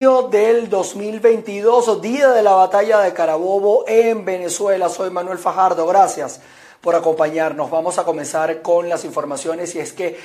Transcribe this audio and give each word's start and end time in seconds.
del 0.00 0.68
2022, 0.70 2.00
día 2.00 2.28
de 2.28 2.40
la 2.40 2.52
batalla 2.52 3.00
de 3.00 3.12
Carabobo 3.12 3.84
en 3.88 4.24
Venezuela. 4.24 4.88
Soy 4.88 5.10
Manuel 5.10 5.38
Fajardo, 5.38 5.88
gracias 5.88 6.40
por 6.80 6.94
acompañarnos. 6.94 7.68
Vamos 7.68 7.98
a 7.98 8.04
comenzar 8.04 8.62
con 8.62 8.88
las 8.88 9.04
informaciones 9.04 9.74
y 9.74 9.80
es 9.80 9.92
que 9.92 10.16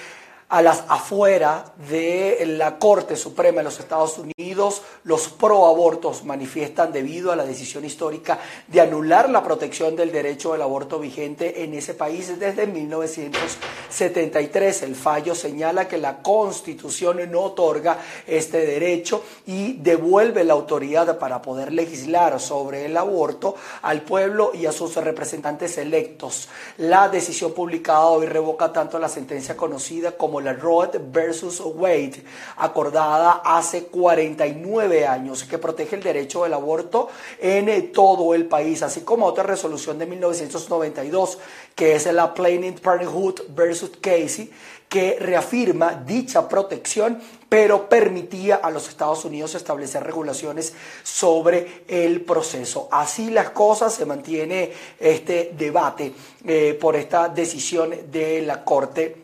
a 0.50 0.62
las 0.62 0.84
afuera 0.88 1.66
de 1.90 2.44
la 2.46 2.78
Corte 2.78 3.16
Suprema 3.16 3.60
de 3.60 3.64
los 3.64 3.80
Estados 3.80 4.18
Unidos, 4.18 4.82
los 5.04 5.30
proabortos 5.30 6.24
manifiestan 6.24 6.92
debido 6.92 7.32
a 7.32 7.36
la 7.36 7.46
decisión 7.46 7.86
histórica 7.86 8.40
de 8.68 8.82
anular 8.82 9.30
la 9.30 9.44
protección 9.44 9.96
del 9.96 10.12
derecho 10.12 10.54
al 10.54 10.62
aborto 10.62 11.00
vigente 11.00 11.64
en 11.64 11.74
ese 11.74 11.94
país 11.94 12.40
desde 12.40 12.68
1973. 12.68 14.84
El 14.84 14.96
fallo 14.96 15.36
señala 15.36 15.88
que 15.88 15.98
la 15.98 16.22
Constitución 16.22 17.20
no 17.32 17.42
otorga 17.42 17.98
este 18.28 18.66
derecho 18.66 19.24
y 19.46 19.74
devuelve 19.74 20.44
la 20.44 20.54
autoridad 20.54 21.18
para 21.18 21.42
poder 21.42 21.74
legislar 21.74 22.40
sobre 22.40 22.86
el 22.86 22.96
aborto 22.98 23.56
al 23.82 24.02
pueblo 24.02 24.52
y 24.54 24.66
a 24.66 24.72
sus 24.72 24.96
representantes 24.96 25.78
electos. 25.78 26.48
La 26.78 27.10
decisión 27.10 27.54
publicada 27.54 28.06
hoy 28.06 28.26
revoca 28.26 28.72
tanto 28.72 29.00
la 29.00 29.10
sentencia 29.10 29.58
conocida 29.58 30.14
como 30.14 30.33
la 30.42 30.54
Roe 30.54 30.90
versus 31.12 31.62
Wade, 31.64 32.24
acordada 32.58 33.42
hace 33.44 33.86
49 33.86 35.08
años, 35.08 35.44
que 35.44 35.58
protege 35.58 35.96
el 35.96 36.04
derecho 36.04 36.44
del 36.44 36.54
aborto 36.54 37.10
en 37.40 37.92
todo 37.92 38.34
el 38.34 38.46
país, 38.46 38.84
así 38.84 39.02
como 39.02 39.26
otra 39.26 39.44
resolución 39.44 39.98
de 39.98 40.06
1992, 40.06 41.38
que 41.76 41.96
es 41.96 42.12
la 42.12 42.34
Planned 42.34 42.80
Parenthood 42.82 43.42
versus 43.50 43.92
Casey, 44.02 44.52
que 44.94 45.18
reafirma 45.20 46.04
dicha 46.06 46.48
protección, 46.48 47.20
pero 47.50 47.90
permitía 47.90 48.58
a 48.58 48.70
los 48.70 48.88
Estados 48.88 49.26
Unidos 49.26 49.56
establecer 49.56 50.04
regulaciones 50.04 50.74
sobre 51.02 51.84
el 51.88 52.22
proceso. 52.22 52.90
Así 52.92 53.32
las 53.32 53.50
cosas, 53.50 53.96
se 53.96 54.06
mantiene 54.06 54.72
este 55.00 55.52
debate 55.58 56.14
eh, 56.46 56.78
por 56.80 56.96
esta 56.96 57.28
decisión 57.28 57.92
de 58.12 58.44
la 58.44 58.64
Corte 58.64 59.23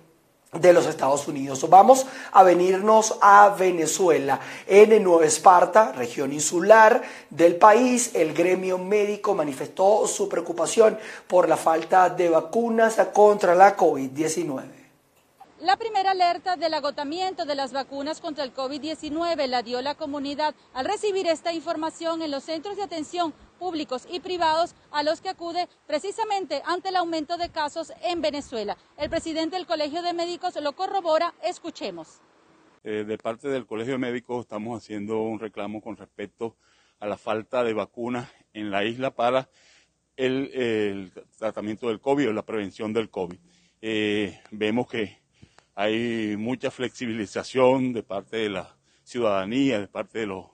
de 0.53 0.73
los 0.73 0.87
Estados 0.87 1.27
Unidos. 1.27 1.69
Vamos 1.69 2.07
a 2.31 2.43
venirnos 2.43 3.15
a 3.21 3.49
Venezuela. 3.49 4.39
En 4.65 5.03
Nueva 5.03 5.25
Esparta, 5.25 5.91
región 5.91 6.33
insular 6.33 7.01
del 7.29 7.57
país, 7.57 8.11
el 8.15 8.33
gremio 8.33 8.77
médico 8.77 9.35
manifestó 9.35 10.07
su 10.07 10.27
preocupación 10.27 10.97
por 11.27 11.47
la 11.47 11.57
falta 11.57 12.09
de 12.09 12.29
vacunas 12.29 12.97
contra 13.13 13.53
la 13.53 13.77
COVID-19. 13.77 14.78
La 15.61 15.75
primera 15.75 16.11
alerta 16.11 16.55
del 16.55 16.73
agotamiento 16.73 17.43
de 17.43 17.53
las 17.53 17.73
vacunas 17.73 18.21
contra 18.21 18.45
el 18.45 18.53
COVID-19 18.53 19.45
la 19.47 19.61
dio 19.61 19.81
la 19.81 19.93
comunidad 19.93 20.55
al 20.73 20.85
recibir 20.85 21.27
esta 21.27 21.51
información 21.51 22.21
en 22.21 22.31
los 22.31 22.45
centros 22.45 22.77
de 22.77 22.83
atención 22.83 23.33
públicos 23.59 24.07
y 24.09 24.21
privados 24.21 24.73
a 24.89 25.03
los 25.03 25.19
que 25.19 25.27
acude 25.27 25.67
precisamente 25.85 26.61
ante 26.65 26.89
el 26.89 26.95
aumento 26.95 27.35
de 27.35 27.49
casos 27.49 27.91
en 28.03 28.21
Venezuela. 28.21 28.77
El 28.95 29.09
presidente 29.09 29.57
del 29.57 29.65
Colegio 29.65 30.01
de 30.01 30.13
Médicos 30.13 30.55
lo 30.61 30.71
corrobora. 30.71 31.33
Escuchemos. 31.43 32.21
Eh, 32.85 33.03
de 33.05 33.17
parte 33.17 33.49
del 33.49 33.65
Colegio 33.65 33.93
de 33.93 33.99
Médicos 33.99 34.45
estamos 34.45 34.81
haciendo 34.81 35.21
un 35.23 35.39
reclamo 35.39 35.81
con 35.81 35.97
respecto 35.97 36.55
a 37.01 37.05
la 37.05 37.17
falta 37.17 37.65
de 37.65 37.73
vacunas 37.73 38.31
en 38.53 38.71
la 38.71 38.85
isla 38.85 39.13
para 39.13 39.49
el, 40.15 41.11
tratamiento 41.37 41.89
del 41.89 41.99
COVID 41.99 42.29
o 42.29 42.33
la 42.33 42.45
prevención 42.45 42.93
del 42.93 43.09
COVID. 43.09 43.39
Eh, 43.81 44.39
vemos 44.51 44.87
que 44.87 45.18
hay 45.79 46.35
mucha 46.35 46.71
flexibilización 46.71 47.93
de 47.93 48.03
parte 48.03 48.35
de 48.35 48.49
la 48.49 48.75
ciudadanía, 49.01 49.79
de 49.79 49.87
parte 49.87 50.19
de 50.19 50.25
los, 50.25 50.45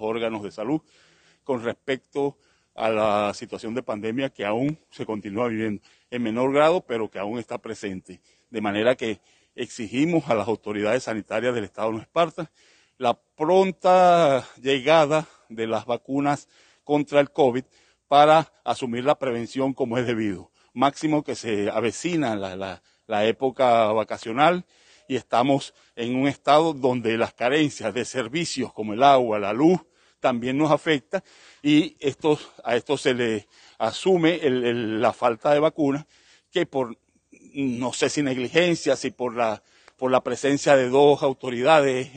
órganos 0.00 0.42
de 0.42 0.50
salud 0.50 0.80
con 1.44 1.62
respecto 1.62 2.36
a 2.74 2.88
la 2.88 3.32
situación 3.34 3.72
de 3.76 3.84
pandemia 3.84 4.30
que 4.30 4.44
aún 4.44 4.76
se 4.90 5.06
continúa 5.06 5.46
viviendo 5.46 5.80
en 6.10 6.22
menor 6.24 6.52
grado, 6.52 6.84
pero 6.84 7.08
que 7.08 7.20
aún 7.20 7.38
está 7.38 7.58
presente. 7.58 8.20
De 8.50 8.60
manera 8.60 8.96
que 8.96 9.20
exigimos 9.54 10.28
a 10.28 10.34
las 10.34 10.48
autoridades 10.48 11.04
sanitarias 11.04 11.54
del 11.54 11.62
Estado 11.62 11.92
de 11.92 11.98
Esparta 11.98 12.50
la 12.98 13.14
pronta 13.14 14.44
llegada 14.60 15.28
de 15.50 15.68
las 15.68 15.86
vacunas 15.86 16.48
contra 16.82 17.20
el 17.20 17.30
COVID 17.30 17.62
para 18.08 18.52
asumir 18.64 19.04
la 19.04 19.20
prevención 19.20 19.72
como 19.72 19.98
es 19.98 20.06
debido. 20.08 20.50
Máximo 20.72 21.22
que 21.22 21.36
se 21.36 21.70
avecina 21.70 22.34
la, 22.34 22.82
la 23.06 23.24
época 23.24 23.92
vacacional 23.92 24.64
y 25.08 25.16
estamos 25.16 25.74
en 25.96 26.16
un 26.16 26.28
estado 26.28 26.72
donde 26.72 27.18
las 27.18 27.34
carencias 27.34 27.92
de 27.92 28.04
servicios 28.04 28.72
como 28.72 28.94
el 28.94 29.02
agua, 29.02 29.38
la 29.38 29.52
luz, 29.52 29.80
también 30.20 30.56
nos 30.56 30.70
afecta 30.70 31.22
y 31.62 31.96
a 32.64 32.76
esto 32.76 32.96
se 32.96 33.12
le 33.12 33.46
asume 33.76 34.40
la 34.42 35.12
falta 35.12 35.52
de 35.52 35.60
vacunas 35.60 36.06
que 36.50 36.64
por, 36.64 36.96
no 37.54 37.92
sé 37.92 38.08
si 38.08 38.22
negligencia, 38.22 38.96
si 38.96 39.10
por 39.10 39.36
la, 39.36 39.62
por 39.96 40.10
la 40.10 40.22
presencia 40.22 40.76
de 40.76 40.88
dos 40.88 41.22
autoridades 41.22 42.10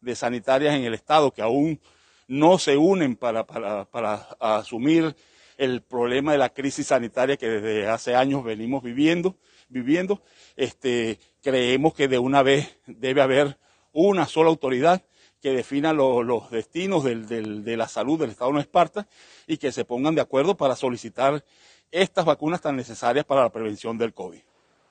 de 0.00 0.16
sanitarias 0.16 0.74
en 0.74 0.84
el 0.84 0.92
estado 0.92 1.32
que 1.32 1.40
aún 1.40 1.80
no 2.28 2.58
se 2.58 2.76
unen 2.76 3.16
para, 3.16 3.46
para, 3.46 3.86
para 3.86 4.16
asumir 4.38 5.16
el 5.56 5.80
problema 5.80 6.32
de 6.32 6.38
la 6.38 6.50
crisis 6.50 6.88
sanitaria 6.88 7.38
que 7.38 7.48
desde 7.48 7.88
hace 7.88 8.14
años 8.14 8.44
venimos 8.44 8.82
viviendo, 8.82 9.36
viviendo, 9.68 10.22
este, 10.56 11.18
creemos 11.42 11.94
que 11.94 12.08
de 12.08 12.18
una 12.18 12.42
vez 12.42 12.76
debe 12.86 13.22
haber 13.22 13.58
una 13.92 14.26
sola 14.26 14.50
autoridad 14.50 15.04
que 15.40 15.52
defina 15.52 15.92
los 15.92 16.50
destinos 16.50 17.04
de 17.04 17.76
la 17.76 17.88
salud 17.88 18.18
del 18.18 18.30
Estado 18.30 18.52
de 18.52 18.60
Esparta 18.60 19.06
y 19.46 19.58
que 19.58 19.72
se 19.72 19.84
pongan 19.84 20.14
de 20.14 20.20
acuerdo 20.20 20.56
para 20.56 20.76
solicitar 20.76 21.44
estas 21.90 22.24
vacunas 22.24 22.60
tan 22.60 22.76
necesarias 22.76 23.24
para 23.24 23.42
la 23.42 23.52
prevención 23.52 23.96
del 23.96 24.12
COVID. 24.12 24.40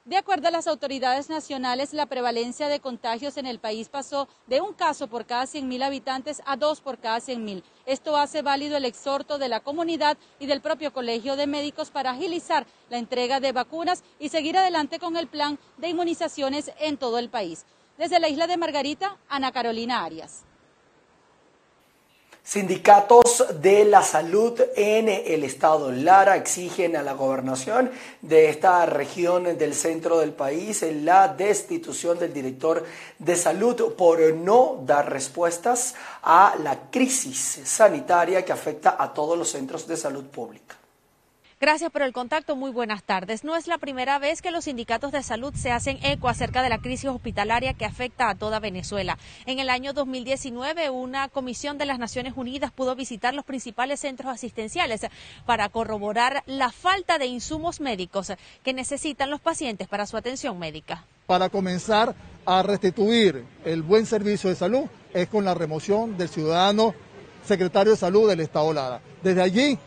De 0.06 0.18
acuerdo 0.18 0.50
a 0.50 0.52
las 0.52 0.68
autoridades 0.68 1.30
nacionales, 1.30 1.92
la 1.92 2.06
prevalencia 2.06 2.68
de 2.68 2.80
contagios 2.80 3.38
en 3.38 3.48
el 3.48 3.58
país 3.58 3.90
pasó 3.90 4.28
de 4.46 4.62
un 4.62 4.76
caso 4.76 5.08
por 5.08 5.26
cada 5.26 5.46
100.000 5.46 5.82
habitantes 5.84 6.44
a 6.46 6.58
dos 6.58 6.80
por 6.80 7.00
cada 7.00 7.18
100.000. 7.18 7.64
Esto 7.88 8.16
hace 8.16 8.44
válido 8.44 8.78
el 8.78 8.86
exhorto 8.86 9.40
de 9.40 9.50
la 9.50 9.62
comunidad 9.62 10.16
y 10.38 10.46
del 10.46 10.62
propio 10.62 10.94
Colegio 10.94 11.36
de 11.36 11.48
Médicos 11.48 11.90
para 11.90 12.12
agilizar 12.12 12.68
la 12.92 13.00
entrega 13.00 13.40
de 13.40 13.52
vacunas 13.52 14.04
y 14.20 14.30
seguir 14.30 14.56
adelante 14.60 15.00
con 15.00 15.18
el 15.18 15.26
plan 15.26 15.58
de 15.78 15.90
inmunizaciones 15.90 16.72
en 16.80 16.98
todo 16.98 17.18
el 17.18 17.30
país. 17.30 17.66
Desde 17.98 18.20
la 18.20 18.30
isla 18.30 18.46
de 18.46 18.58
Margarita, 18.58 19.18
Ana 19.28 19.52
Carolina 19.52 20.04
Arias. 20.04 20.44
Sindicatos 22.46 23.44
de 23.60 23.86
la 23.86 24.04
salud 24.04 24.62
en 24.76 25.10
el 25.10 25.44
estado 25.44 25.92
Lara 25.92 26.36
exigen 26.36 26.96
a 26.96 27.02
la 27.02 27.14
gobernación 27.14 27.90
de 28.22 28.50
esta 28.50 28.86
región 28.86 29.58
del 29.58 29.74
centro 29.74 30.20
del 30.20 30.32
país 30.32 30.86
la 31.02 31.28
destitución 31.28 32.20
del 32.20 32.32
director 32.32 32.86
de 33.18 33.36
salud 33.36 33.96
por 33.96 34.22
no 34.36 34.80
dar 34.86 35.12
respuestas 35.12 35.96
a 36.22 36.56
la 36.62 36.92
crisis 36.92 37.62
sanitaria 37.64 38.46
que 38.46 38.54
afecta 38.54 38.96
a 39.00 39.12
todos 39.12 39.36
los 39.36 39.50
centros 39.50 39.88
de 39.88 39.98
salud 39.98 40.26
pública. 40.26 40.76
Gracias 41.66 41.90
por 41.90 42.04
el 42.04 42.14
contacto. 42.14 42.56
Muy 42.56 42.70
buenas 42.70 43.02
tardes. 43.02 43.44
No 43.44 43.56
es 43.56 43.66
la 43.66 43.80
primera 43.80 44.20
vez 44.20 44.44
que 44.44 44.52
los 44.52 44.66
sindicatos 44.66 45.12
de 45.12 45.24
salud 45.24 45.52
se 45.56 45.72
hacen 45.72 45.98
eco 46.04 46.30
acerca 46.30 46.62
de 46.62 46.70
la 46.70 46.78
crisis 46.78 47.10
hospitalaria 47.10 47.74
que 47.74 47.86
afecta 47.86 48.30
a 48.30 48.36
toda 48.36 48.60
Venezuela. 48.60 49.18
En 49.48 49.58
el 49.58 49.72
año 49.72 49.92
2019, 49.92 50.92
una 50.92 51.28
comisión 51.28 51.80
de 51.80 51.88
las 51.88 51.98
Naciones 51.98 52.34
Unidas 52.36 52.72
pudo 52.72 52.96
visitar 52.96 53.34
los 53.34 53.46
principales 53.46 54.00
centros 54.00 54.32
asistenciales 54.32 55.08
para 55.48 55.70
corroborar 55.70 56.44
la 56.46 56.72
falta 56.72 57.18
de 57.18 57.26
insumos 57.26 57.82
médicos 57.82 58.32
que 58.64 58.74
necesitan 58.74 59.32
los 59.32 59.42
pacientes 59.42 59.88
para 59.88 60.06
su 60.06 60.18
atención 60.18 60.60
médica. 60.60 61.04
Para 61.26 61.50
comenzar 61.50 62.14
a 62.46 62.62
restituir 62.62 63.44
el 63.66 63.82
buen 63.82 64.06
servicio 64.06 64.52
de 64.52 64.56
salud 64.56 64.84
es 65.16 65.28
con 65.30 65.44
la 65.44 65.56
remoción 65.56 66.16
del 66.16 66.30
ciudadano 66.30 66.94
secretario 67.44 67.94
de 67.94 67.98
salud 67.98 68.30
del 68.30 68.42
Estado 68.42 68.72
Lara. 68.72 69.02
Desde 69.24 69.42
allí 69.42 69.80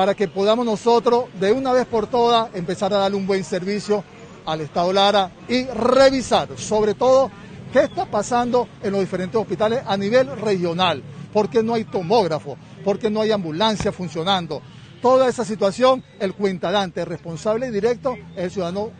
para 0.00 0.14
que 0.14 0.28
podamos 0.28 0.64
nosotros 0.64 1.24
de 1.38 1.52
una 1.52 1.74
vez 1.74 1.84
por 1.84 2.06
todas 2.06 2.48
empezar 2.54 2.90
a 2.94 2.96
darle 2.96 3.18
un 3.18 3.26
buen 3.26 3.44
servicio 3.44 4.02
al 4.46 4.62
Estado 4.62 4.94
Lara 4.94 5.30
y 5.46 5.66
revisar 5.66 6.48
sobre 6.56 6.94
todo 6.94 7.30
qué 7.70 7.80
está 7.80 8.06
pasando 8.06 8.66
en 8.82 8.92
los 8.92 9.02
diferentes 9.02 9.38
hospitales 9.38 9.82
a 9.86 9.98
nivel 9.98 10.34
regional, 10.40 11.02
porque 11.34 11.62
no 11.62 11.74
hay 11.74 11.84
tomógrafo, 11.84 12.56
porque 12.82 13.10
no 13.10 13.20
hay 13.20 13.30
ambulancia 13.30 13.92
funcionando. 13.92 14.62
Toda 15.02 15.28
esa 15.28 15.44
situación, 15.44 16.02
el 16.18 16.32
cuentadante 16.32 17.04
responsable 17.04 17.70
directo 17.70 18.16
es 18.34 18.44
el 18.44 18.50
ciudadano 18.52 18.92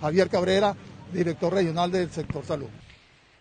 Javier 0.00 0.28
Cabrera, 0.28 0.74
director 1.12 1.54
regional 1.54 1.92
del 1.92 2.10
sector 2.10 2.44
salud. 2.44 2.66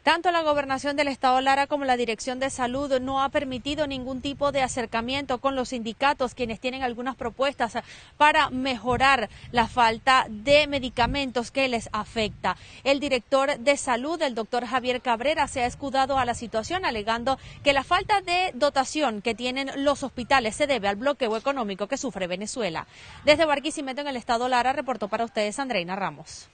Tanto 0.04 0.32
la 0.32 0.42
gobernación 0.42 0.96
del 0.96 1.10
estado 1.10 1.40
Lara 1.42 1.68
como 1.68 1.86
la 1.86 1.96
dirección 1.96 2.40
de 2.40 2.50
salud 2.50 3.00
no 3.00 3.22
ha 3.22 3.30
permitido 3.30 3.86
ningún 3.86 4.20
tipo 4.20 4.52
de 4.52 4.64
acercamiento 4.64 5.38
con 5.38 5.56
los 5.56 5.70
sindicatos, 5.70 6.34
quienes 6.34 6.60
tienen 6.60 6.82
algunas 6.82 7.16
propuestas 7.16 7.78
para 8.18 8.50
mejorar 8.50 9.30
la 9.52 9.68
falta 9.68 10.26
de 10.28 10.66
medicamentos 10.66 11.52
que 11.52 11.68
les 11.68 11.88
afecta. 11.94 12.58
El 12.84 13.00
director 13.00 13.60
de 13.60 13.78
salud, 13.78 14.20
el 14.24 14.34
doctor 14.34 14.66
Javier 14.66 15.02
Cabrera, 15.02 15.48
se 15.48 15.62
ha 15.62 15.68
escudado 15.68 16.18
a 16.18 16.26
la 16.26 16.34
situación 16.34 16.84
alegando 16.84 17.38
que 17.64 17.74
la 17.74 17.84
falta 17.84 18.22
de 18.22 18.54
dotación 18.56 19.22
que 19.22 19.36
tienen 19.36 19.70
los 19.84 20.02
hospitales 20.02 20.56
se 20.56 20.66
debe 20.66 20.88
al 20.88 20.96
bloqueo 20.96 21.38
económico 21.38 21.86
que 21.86 21.98
sufre 21.98 22.26
Venezuela. 22.26 22.88
Desde 23.24 23.46
Barquisimeto 23.46 24.02
en 24.02 24.08
el 24.08 24.16
estado 24.16 24.48
Lara 24.48 24.74
reportó 24.74 25.10
para 25.10 25.26
ustedes 25.26 25.60
Andreina 25.60 25.96
Ramos. 25.96 26.50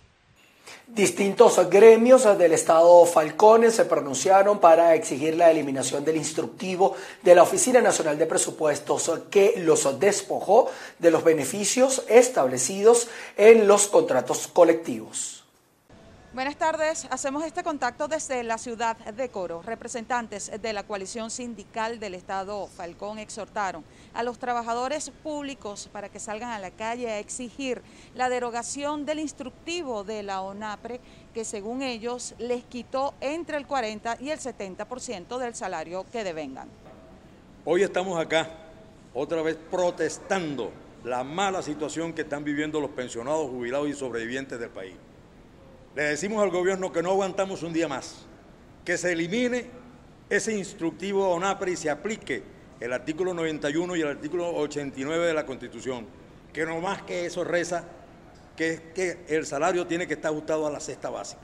Distintos 0.87 1.69
gremios 1.69 2.23
del 2.37 2.53
Estado 2.53 3.05
Falcón 3.05 3.71
se 3.71 3.85
pronunciaron 3.85 4.59
para 4.59 4.95
exigir 4.95 5.35
la 5.35 5.51
eliminación 5.51 6.05
del 6.05 6.15
instructivo 6.15 6.95
de 7.23 7.35
la 7.35 7.43
Oficina 7.43 7.81
Nacional 7.81 8.17
de 8.17 8.25
Presupuestos 8.25 9.11
que 9.29 9.55
los 9.57 9.99
despojó 9.99 10.69
de 10.99 11.11
los 11.11 11.23
beneficios 11.23 12.03
establecidos 12.07 13.09
en 13.35 13.67
los 13.67 13.87
contratos 13.87 14.47
colectivos. 14.47 15.46
Buenas 16.37 16.57
tardes. 16.57 17.07
Hacemos 17.09 17.43
este 17.43 17.63
contacto 17.63 18.07
desde 18.07 18.43
la 18.43 18.59
ciudad 18.59 18.95
de 18.95 19.29
Coro. 19.29 19.63
Representantes 19.63 20.51
de 20.61 20.71
la 20.71 20.83
coalición 20.83 21.31
sindical 21.31 21.99
del 21.99 22.13
Estado 22.13 22.67
Falcón 22.67 23.17
exhortaron 23.17 23.83
a 24.13 24.21
los 24.21 24.37
trabajadores 24.37 25.09
públicos 25.09 25.89
para 25.91 26.09
que 26.09 26.19
salgan 26.19 26.51
a 26.51 26.59
la 26.59 26.69
calle 26.69 27.09
a 27.09 27.17
exigir 27.17 27.81
la 28.13 28.29
derogación 28.29 29.03
del 29.03 29.17
instructivo 29.17 30.03
de 30.03 30.21
la 30.21 30.41
ONAPRE 30.41 31.01
que 31.33 31.43
según 31.43 31.81
ellos 31.81 32.35
les 32.37 32.63
quitó 32.65 33.15
entre 33.19 33.57
el 33.57 33.65
40 33.65 34.17
y 34.21 34.29
el 34.29 34.37
70% 34.37 35.39
del 35.39 35.55
salario 35.55 36.05
que 36.11 36.23
devengan. 36.23 36.69
Hoy 37.65 37.81
estamos 37.81 38.15
acá 38.19 38.47
otra 39.15 39.41
vez 39.41 39.57
protestando 39.71 40.71
la 41.03 41.23
mala 41.23 41.63
situación 41.63 42.13
que 42.13 42.21
están 42.21 42.43
viviendo 42.43 42.79
los 42.79 42.91
pensionados, 42.91 43.49
jubilados 43.49 43.89
y 43.89 43.93
sobrevivientes 43.93 44.59
del 44.59 44.69
país. 44.69 44.93
Le 45.97 46.03
decimos 46.03 46.43
al 46.43 46.51
gobierno 46.51 46.91
que 46.91 47.01
no 47.01 47.09
aguantamos 47.09 47.63
un 47.63 47.73
día 47.73 47.87
más, 47.87 48.17
que 48.85 48.99
se 48.99 49.13
elimine 49.13 49.65
ese 50.29 50.55
instructivo 50.55 51.25
de 51.25 51.33
ONAPRE 51.33 51.71
y 51.71 51.75
se 51.75 51.89
aplique 51.89 52.43
el 52.79 52.93
artículo 52.93 53.33
91 53.33 53.95
y 53.95 54.01
el 54.01 54.09
artículo 54.09 54.47
89 54.57 55.25
de 55.25 55.33
la 55.33 55.47
Constitución, 55.47 56.05
que 56.53 56.67
no 56.67 56.79
más 56.81 57.01
que 57.01 57.25
eso 57.25 57.43
reza 57.43 57.83
que, 58.55 58.91
que 58.93 59.25
el 59.27 59.47
salario 59.47 59.87
tiene 59.87 60.05
que 60.05 60.13
estar 60.13 60.31
ajustado 60.31 60.67
a 60.67 60.69
la 60.69 60.79
cesta 60.79 61.09
básica. 61.09 61.41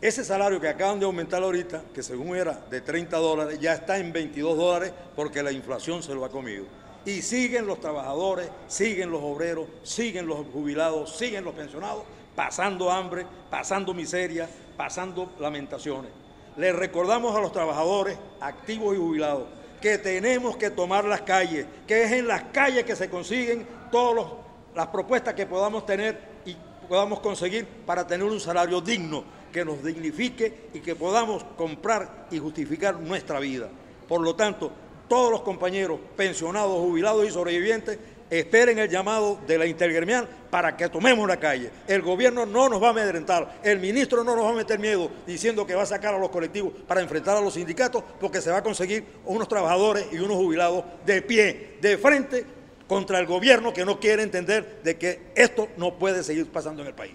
Ese 0.00 0.22
salario 0.22 0.60
que 0.60 0.68
acaban 0.68 1.00
de 1.00 1.06
aumentar 1.06 1.42
ahorita, 1.42 1.82
que 1.92 2.04
según 2.04 2.36
era 2.36 2.64
de 2.70 2.80
30 2.80 3.16
dólares, 3.16 3.58
ya 3.58 3.74
está 3.74 3.98
en 3.98 4.12
22 4.12 4.56
dólares 4.56 4.92
porque 5.16 5.42
la 5.42 5.50
inflación 5.50 6.00
se 6.04 6.14
lo 6.14 6.24
ha 6.24 6.30
comido. 6.30 6.64
Y 7.04 7.22
siguen 7.22 7.66
los 7.66 7.80
trabajadores, 7.80 8.50
siguen 8.68 9.10
los 9.10 9.20
obreros, 9.20 9.66
siguen 9.82 10.28
los 10.28 10.46
jubilados, 10.46 11.16
siguen 11.16 11.42
los 11.42 11.54
pensionados 11.54 12.04
pasando 12.38 12.88
hambre, 12.88 13.26
pasando 13.50 13.92
miseria, 13.92 14.48
pasando 14.76 15.32
lamentaciones. 15.40 16.12
Le 16.56 16.72
recordamos 16.72 17.34
a 17.34 17.40
los 17.40 17.50
trabajadores 17.50 18.16
activos 18.40 18.94
y 18.94 18.98
jubilados 18.98 19.48
que 19.80 19.98
tenemos 19.98 20.56
que 20.56 20.70
tomar 20.70 21.04
las 21.04 21.22
calles, 21.22 21.66
que 21.84 22.04
es 22.04 22.12
en 22.12 22.28
las 22.28 22.44
calles 22.52 22.84
que 22.84 22.94
se 22.94 23.10
consiguen 23.10 23.66
todas 23.90 24.24
las 24.72 24.86
propuestas 24.86 25.34
que 25.34 25.46
podamos 25.46 25.84
tener 25.84 26.16
y 26.46 26.56
podamos 26.88 27.18
conseguir 27.18 27.66
para 27.84 28.06
tener 28.06 28.24
un 28.24 28.38
salario 28.38 28.80
digno, 28.80 29.24
que 29.52 29.64
nos 29.64 29.82
dignifique 29.82 30.68
y 30.72 30.78
que 30.78 30.94
podamos 30.94 31.42
comprar 31.56 32.28
y 32.30 32.38
justificar 32.38 33.00
nuestra 33.00 33.40
vida. 33.40 33.68
Por 34.06 34.20
lo 34.20 34.36
tanto, 34.36 34.70
todos 35.08 35.32
los 35.32 35.40
compañeros 35.40 35.98
pensionados, 36.16 36.78
jubilados 36.78 37.26
y 37.26 37.32
sobrevivientes 37.32 37.98
esperen 38.30 38.78
el 38.78 38.88
llamado 38.88 39.38
de 39.46 39.58
la 39.58 39.66
intergremial 39.66 40.28
para 40.50 40.76
que 40.76 40.88
tomemos 40.88 41.26
la 41.28 41.38
calle. 41.38 41.70
El 41.86 42.02
gobierno 42.02 42.46
no 42.46 42.68
nos 42.68 42.82
va 42.82 42.88
a 42.88 42.90
amedrentar, 42.90 43.60
el 43.62 43.78
ministro 43.78 44.24
no 44.24 44.34
nos 44.36 44.44
va 44.44 44.50
a 44.50 44.54
meter 44.54 44.78
miedo 44.78 45.10
diciendo 45.26 45.66
que 45.66 45.74
va 45.74 45.82
a 45.82 45.86
sacar 45.86 46.14
a 46.14 46.18
los 46.18 46.30
colectivos 46.30 46.72
para 46.86 47.00
enfrentar 47.00 47.36
a 47.36 47.40
los 47.40 47.54
sindicatos 47.54 48.02
porque 48.20 48.40
se 48.40 48.50
va 48.50 48.58
a 48.58 48.62
conseguir 48.62 49.04
unos 49.24 49.48
trabajadores 49.48 50.06
y 50.12 50.18
unos 50.18 50.36
jubilados 50.36 50.84
de 51.04 51.22
pie, 51.22 51.78
de 51.80 51.98
frente 51.98 52.44
contra 52.86 53.18
el 53.18 53.26
gobierno 53.26 53.72
que 53.72 53.84
no 53.84 54.00
quiere 54.00 54.22
entender 54.22 54.80
de 54.82 54.96
que 54.96 55.32
esto 55.34 55.68
no 55.76 55.94
puede 55.98 56.22
seguir 56.22 56.50
pasando 56.50 56.82
en 56.82 56.88
el 56.88 56.94
país. 56.94 57.14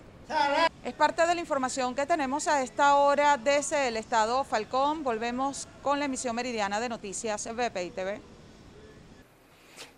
Es 0.83 0.93
parte 0.93 1.25
de 1.25 1.35
la 1.35 1.41
información 1.41 1.95
que 1.95 2.05
tenemos 2.05 2.47
a 2.47 2.61
esta 2.61 2.95
hora 2.95 3.37
desde 3.37 3.87
el 3.87 3.97
estado 3.97 4.43
Falcón. 4.43 5.03
Volvemos 5.03 5.67
con 5.81 5.99
la 5.99 6.05
emisión 6.05 6.35
meridiana 6.35 6.79
de 6.79 6.89
noticias 6.89 7.47
BPI 7.53 7.91
TV. 7.91 8.32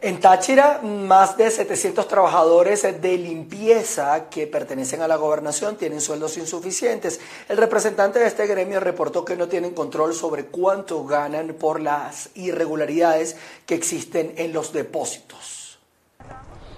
En 0.01 0.19
Táchira, 0.19 0.81
más 0.83 1.35
de 1.35 1.49
700 1.49 2.07
trabajadores 2.07 2.83
de 2.83 3.17
limpieza 3.17 4.29
que 4.29 4.45
pertenecen 4.45 5.01
a 5.01 5.07
la 5.07 5.15
gobernación 5.15 5.77
tienen 5.77 5.99
sueldos 5.99 6.37
insuficientes. 6.37 7.19
El 7.49 7.57
representante 7.57 8.19
de 8.19 8.27
este 8.27 8.45
gremio 8.45 8.79
reportó 8.79 9.25
que 9.25 9.35
no 9.35 9.47
tienen 9.47 9.73
control 9.73 10.13
sobre 10.13 10.45
cuánto 10.45 11.05
ganan 11.05 11.55
por 11.59 11.79
las 11.79 12.29
irregularidades 12.35 13.35
que 13.65 13.75
existen 13.75 14.33
en 14.37 14.53
los 14.53 14.73
depósitos. 14.73 15.79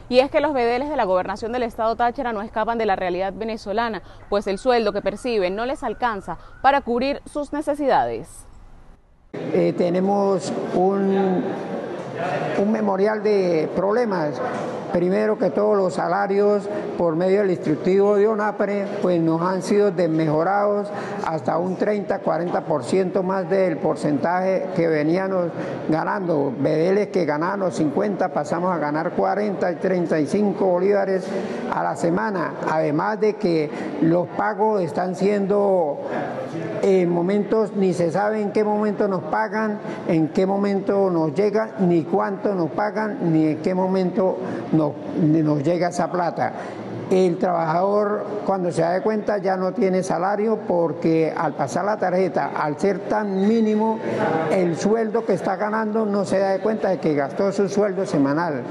Y 0.09 0.19
es 0.19 0.31
que 0.31 0.39
los 0.39 0.53
bedeles 0.53 0.89
de 0.89 0.95
la 0.95 1.03
gobernación 1.03 1.51
del 1.51 1.63
estado 1.63 1.97
Táchira 1.97 2.31
no 2.31 2.41
escapan 2.41 2.77
de 2.77 2.85
la 2.85 2.95
realidad 2.95 3.33
venezolana, 3.35 4.03
pues 4.29 4.47
el 4.47 4.57
sueldo 4.57 4.93
que 4.93 5.01
perciben 5.01 5.55
no 5.55 5.65
les 5.65 5.83
alcanza 5.83 6.37
para 6.61 6.81
cubrir 6.81 7.21
sus 7.25 7.51
necesidades. 7.51 8.29
Eh, 9.33 9.73
tenemos 9.77 10.53
un 10.73 11.43
un 12.57 12.71
memorial 12.71 13.23
de 13.23 13.69
problemas. 13.75 14.41
Primero 14.91 15.37
que 15.37 15.49
todos 15.49 15.77
los 15.77 15.93
salarios 15.93 16.67
por 16.97 17.15
medio 17.15 17.41
del 17.41 17.51
instructivo 17.51 18.15
de 18.15 18.27
ONAPRE 18.27 18.85
pues 19.01 19.21
nos 19.21 19.41
han 19.41 19.61
sido 19.61 19.91
desmejorados 19.91 20.89
hasta 21.25 21.57
un 21.57 21.77
30-40% 21.77 23.21
más 23.21 23.49
del 23.49 23.77
porcentaje 23.77 24.67
que 24.75 24.87
veníamos 24.87 25.47
ganando. 25.89 26.53
Bedeles 26.57 27.07
que 27.07 27.25
ganaban 27.25 27.71
50 27.71 28.29
pasamos 28.33 28.73
a 28.73 28.77
ganar 28.77 29.11
40 29.11 29.71
y 29.71 29.75
35 29.75 30.65
bolívares 30.65 31.25
a 31.73 31.83
la 31.83 31.95
semana. 31.95 32.53
Además 32.69 33.19
de 33.19 33.35
que 33.35 33.69
los 34.01 34.27
pagos 34.29 34.81
están 34.81 35.15
siendo 35.15 35.99
en 36.81 37.09
momentos 37.09 37.75
ni 37.75 37.93
se 37.93 38.11
sabe 38.11 38.41
en 38.41 38.51
qué 38.51 38.63
momento 38.63 39.07
nos 39.07 39.23
pagan, 39.23 39.79
en 40.07 40.29
qué 40.29 40.45
momento 40.45 41.09
nos 41.09 41.33
llega, 41.33 41.71
ni 41.79 42.03
cuánto 42.03 42.53
nos 42.55 42.71
pagan, 42.71 43.33
ni 43.33 43.47
en 43.47 43.57
qué 43.57 43.73
momento 43.73 44.37
nos, 44.77 44.93
nos 45.17 45.63
llega 45.63 45.89
esa 45.89 46.11
plata. 46.11 46.53
El 47.09 47.37
trabajador 47.37 48.25
cuando 48.45 48.69
se 48.69 48.81
da 48.81 49.01
cuenta 49.01 49.37
ya 49.37 49.55
no 49.55 49.71
tiene 49.71 50.03
salario 50.03 50.59
porque 50.67 51.33
al 51.35 51.53
pasar 51.53 51.85
la 51.85 51.97
tarjeta, 51.97 52.51
al 52.53 52.77
ser 52.77 52.99
tan 53.07 53.47
mínimo, 53.47 53.97
el 54.51 54.77
sueldo 54.77 55.25
que 55.25 55.33
está 55.33 55.55
ganando 55.55 56.05
no 56.05 56.25
se 56.25 56.39
da 56.39 56.59
cuenta 56.59 56.89
de 56.89 56.99
que 56.99 57.15
gastó 57.15 57.51
su 57.53 57.69
sueldo 57.69 58.05
semanal. 58.05 58.63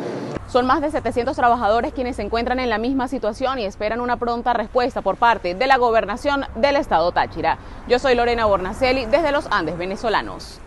Son 0.48 0.66
más 0.66 0.80
de 0.80 0.90
700 0.90 1.34
trabajadores 1.34 1.92
quienes 1.94 2.16
se 2.16 2.22
encuentran 2.22 2.60
en 2.60 2.68
la 2.68 2.78
misma 2.78 3.08
situación 3.08 3.58
y 3.58 3.64
esperan 3.64 4.00
una 4.00 4.16
pronta 4.16 4.52
respuesta 4.52 5.00
por 5.00 5.16
parte 5.16 5.54
de 5.54 5.66
la 5.66 5.78
gobernación 5.78 6.44
del 6.56 6.76
estado 6.76 7.12
Táchira. 7.12 7.58
Yo 7.88 7.98
soy 7.98 8.14
Lorena 8.14 8.44
Bornacelli 8.44 9.06
desde 9.06 9.32
los 9.32 9.48
Andes 9.50 9.78
venezolanos. 9.78 10.60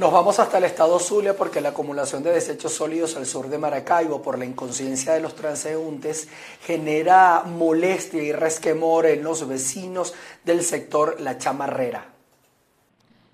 Nos 0.00 0.12
vamos 0.14 0.38
hasta 0.38 0.56
el 0.56 0.64
estado 0.64 0.98
Zulia 0.98 1.36
porque 1.36 1.60
la 1.60 1.68
acumulación 1.68 2.22
de 2.22 2.32
desechos 2.32 2.72
sólidos 2.72 3.16
al 3.16 3.26
sur 3.26 3.50
de 3.50 3.58
Maracaibo 3.58 4.22
por 4.22 4.38
la 4.38 4.46
inconsciencia 4.46 5.12
de 5.12 5.20
los 5.20 5.34
transeúntes 5.34 6.26
genera 6.62 7.42
molestia 7.42 8.22
y 8.22 8.32
resquemor 8.32 9.04
en 9.04 9.22
los 9.22 9.46
vecinos 9.46 10.14
del 10.42 10.64
sector 10.64 11.20
La 11.20 11.36
Chamarrera. 11.36 12.09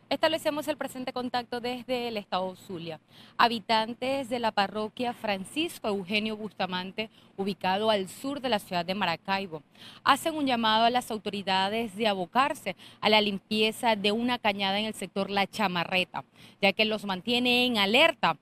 Establecemos 0.09 0.69
el 0.69 0.77
presente 0.77 1.13
contacto 1.13 1.61
desde 1.61 2.07
el 2.07 2.17
estado 2.17 2.55
Zulia. 2.55 3.01
Habitantes 3.37 4.29
de 4.29 4.39
la 4.39 4.53
parroquia 4.53 5.13
Francisco 5.13 5.89
Eugenio 5.89 6.37
Bustamante, 6.37 7.11
ubicado 7.37 7.91
al 7.91 8.09
sur 8.09 8.41
de 8.41 8.49
la 8.49 8.61
ciudad 8.61 8.85
de 8.85 8.95
Maracaibo, 8.95 9.65
hacen 10.05 10.37
un 10.37 10.47
llamado 10.47 10.85
a 10.85 10.91
las 10.91 11.11
autoridades 11.11 11.97
de 11.97 12.07
abocarse 12.07 12.77
a 13.01 13.09
la 13.09 13.21
limpieza 13.21 13.97
de 13.97 14.13
una 14.13 14.39
cañada 14.39 14.79
en 14.79 14.85
el 14.85 14.95
sector 14.95 15.29
La 15.29 15.49
Chamarreta, 15.49 16.23
ya 16.63 16.73
que 16.73 16.85
los 16.85 17.05
mantiene 17.05 17.67
en 17.67 17.77
alerta 17.77 18.37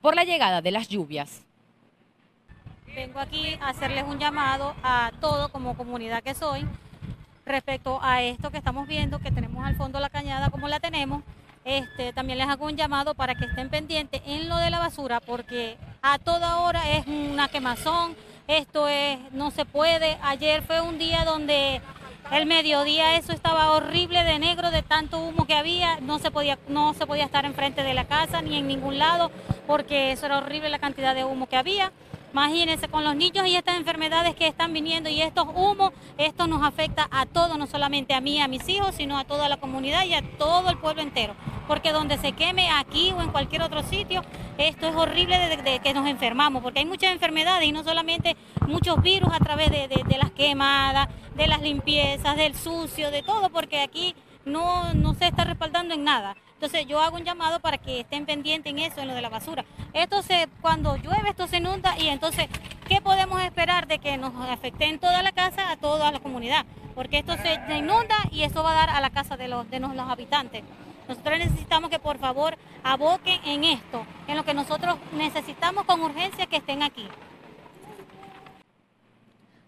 por 0.00 0.16
la 0.16 0.24
llegada 0.24 0.62
de 0.62 0.70
las 0.70 0.88
lluvias. 0.88 1.44
Vengo 2.94 3.18
aquí 3.18 3.58
a 3.60 3.68
hacerles 3.68 4.04
un 4.08 4.18
llamado 4.18 4.74
a 4.82 5.12
todo 5.20 5.52
como 5.52 5.76
comunidad 5.76 6.22
que 6.22 6.34
soy 6.34 6.66
respecto 7.50 7.98
a 8.02 8.22
esto 8.22 8.50
que 8.50 8.58
estamos 8.58 8.86
viendo, 8.86 9.18
que 9.18 9.30
tenemos 9.30 9.64
al 9.66 9.76
fondo 9.76 10.00
la 10.00 10.08
cañada 10.08 10.50
como 10.50 10.68
la 10.68 10.80
tenemos, 10.80 11.22
este, 11.64 12.12
también 12.12 12.38
les 12.38 12.48
hago 12.48 12.64
un 12.66 12.76
llamado 12.76 13.14
para 13.14 13.34
que 13.34 13.44
estén 13.44 13.68
pendientes 13.68 14.22
en 14.24 14.48
lo 14.48 14.56
de 14.56 14.70
la 14.70 14.78
basura, 14.78 15.20
porque 15.20 15.76
a 16.00 16.18
toda 16.18 16.58
hora 16.60 16.90
es 16.90 17.06
una 17.06 17.48
quemazón, 17.48 18.16
esto 18.48 18.88
es, 18.88 19.18
no 19.32 19.50
se 19.50 19.64
puede. 19.64 20.18
Ayer 20.22 20.62
fue 20.62 20.80
un 20.80 20.98
día 20.98 21.24
donde 21.24 21.82
El 22.30 22.46
mediodía 22.46 23.16
eso 23.16 23.32
estaba 23.32 23.72
horrible 23.72 24.22
de 24.22 24.38
negro, 24.38 24.70
de 24.70 24.82
tanto 24.82 25.18
humo 25.18 25.46
que 25.46 25.54
había, 25.54 25.98
no 26.00 26.20
se 26.20 26.30
podía, 26.30 26.58
no 26.68 26.94
se 26.94 27.04
podía 27.04 27.24
estar 27.24 27.44
enfrente 27.44 27.82
de 27.82 27.92
la 27.92 28.04
casa 28.04 28.40
ni 28.40 28.56
en 28.56 28.68
ningún 28.68 28.98
lado, 28.98 29.32
porque 29.66 30.12
eso 30.12 30.26
era 30.26 30.38
horrible 30.38 30.68
la 30.68 30.78
cantidad 30.78 31.12
de 31.12 31.24
humo 31.24 31.48
que 31.48 31.56
había. 31.56 31.90
Imagínense 32.32 32.88
con 32.88 33.02
los 33.02 33.16
niños 33.16 33.46
y 33.48 33.56
estas 33.56 33.76
enfermedades 33.76 34.36
que 34.36 34.46
están 34.46 34.72
viniendo 34.72 35.10
y 35.10 35.20
estos 35.20 35.46
humos, 35.54 35.92
esto 36.16 36.46
nos 36.46 36.62
afecta 36.62 37.08
a 37.10 37.26
todos, 37.26 37.58
no 37.58 37.66
solamente 37.66 38.14
a 38.14 38.20
mí, 38.20 38.40
a 38.40 38.46
mis 38.46 38.68
hijos, 38.68 38.94
sino 38.94 39.18
a 39.18 39.24
toda 39.24 39.48
la 39.48 39.58
comunidad 39.58 40.04
y 40.04 40.14
a 40.14 40.22
todo 40.38 40.70
el 40.70 40.78
pueblo 40.78 41.02
entero. 41.02 41.34
Porque 41.66 41.92
donde 41.92 42.18
se 42.18 42.32
queme 42.32 42.70
aquí 42.70 43.12
o 43.12 43.20
en 43.20 43.30
cualquier 43.30 43.62
otro 43.62 43.82
sitio, 43.82 44.22
esto 44.58 44.88
es 44.88 44.94
horrible 44.94 45.38
de, 45.38 45.80
que 45.80 45.92
nos 45.92 46.06
enfermamos, 46.06 46.62
porque 46.62 46.78
hay 46.80 46.86
muchas 46.86 47.12
enfermedades 47.12 47.68
y 47.68 47.72
no 47.72 47.82
solamente 47.82 48.36
muchos 48.68 49.02
virus 49.02 49.32
a 49.32 49.38
través 49.38 49.70
de, 49.70 49.88
de 49.88 50.18
las 50.18 50.30
quemadas, 50.30 51.08
de 51.34 51.48
las 51.48 51.60
limpiezas, 51.62 52.36
del 52.36 52.54
sucio, 52.54 53.10
de 53.10 53.22
todo, 53.22 53.50
porque 53.50 53.80
aquí 53.80 54.14
no, 54.44 54.94
no 54.94 55.14
se 55.14 55.26
está 55.26 55.44
respaldando 55.44 55.94
en 55.94 56.04
nada. 56.04 56.36
Entonces 56.60 56.86
yo 56.86 57.00
hago 57.00 57.16
un 57.16 57.24
llamado 57.24 57.58
para 57.60 57.78
que 57.78 58.00
estén 58.00 58.26
pendientes 58.26 58.70
en 58.70 58.80
eso, 58.80 59.00
en 59.00 59.08
lo 59.08 59.14
de 59.14 59.22
la 59.22 59.30
basura. 59.30 59.64
Esto 59.94 60.20
se, 60.20 60.46
cuando 60.60 60.94
llueve 60.96 61.30
esto 61.30 61.46
se 61.46 61.56
inunda 61.56 61.98
y 61.98 62.08
entonces, 62.08 62.48
¿qué 62.86 63.00
podemos 63.00 63.40
esperar 63.40 63.86
de 63.86 63.98
que 63.98 64.18
nos 64.18 64.34
afecte 64.46 64.84
en 64.84 64.98
toda 64.98 65.22
la 65.22 65.32
casa, 65.32 65.70
a 65.70 65.78
toda 65.78 66.12
la 66.12 66.20
comunidad? 66.20 66.66
Porque 66.94 67.20
esto 67.20 67.34
se 67.38 67.78
inunda 67.78 68.14
y 68.30 68.42
eso 68.42 68.62
va 68.62 68.72
a 68.72 68.74
dar 68.74 68.90
a 68.90 69.00
la 69.00 69.08
casa 69.08 69.38
de 69.38 69.48
los, 69.48 69.70
de 69.70 69.80
los 69.80 70.06
habitantes. 70.06 70.62
Nosotros 71.08 71.38
necesitamos 71.38 71.88
que 71.88 71.98
por 71.98 72.18
favor 72.18 72.58
aboquen 72.84 73.40
en 73.46 73.64
esto, 73.64 74.04
en 74.28 74.36
lo 74.36 74.44
que 74.44 74.52
nosotros 74.52 74.98
necesitamos 75.12 75.84
con 75.84 76.02
urgencia 76.02 76.44
que 76.44 76.58
estén 76.58 76.82
aquí. 76.82 77.08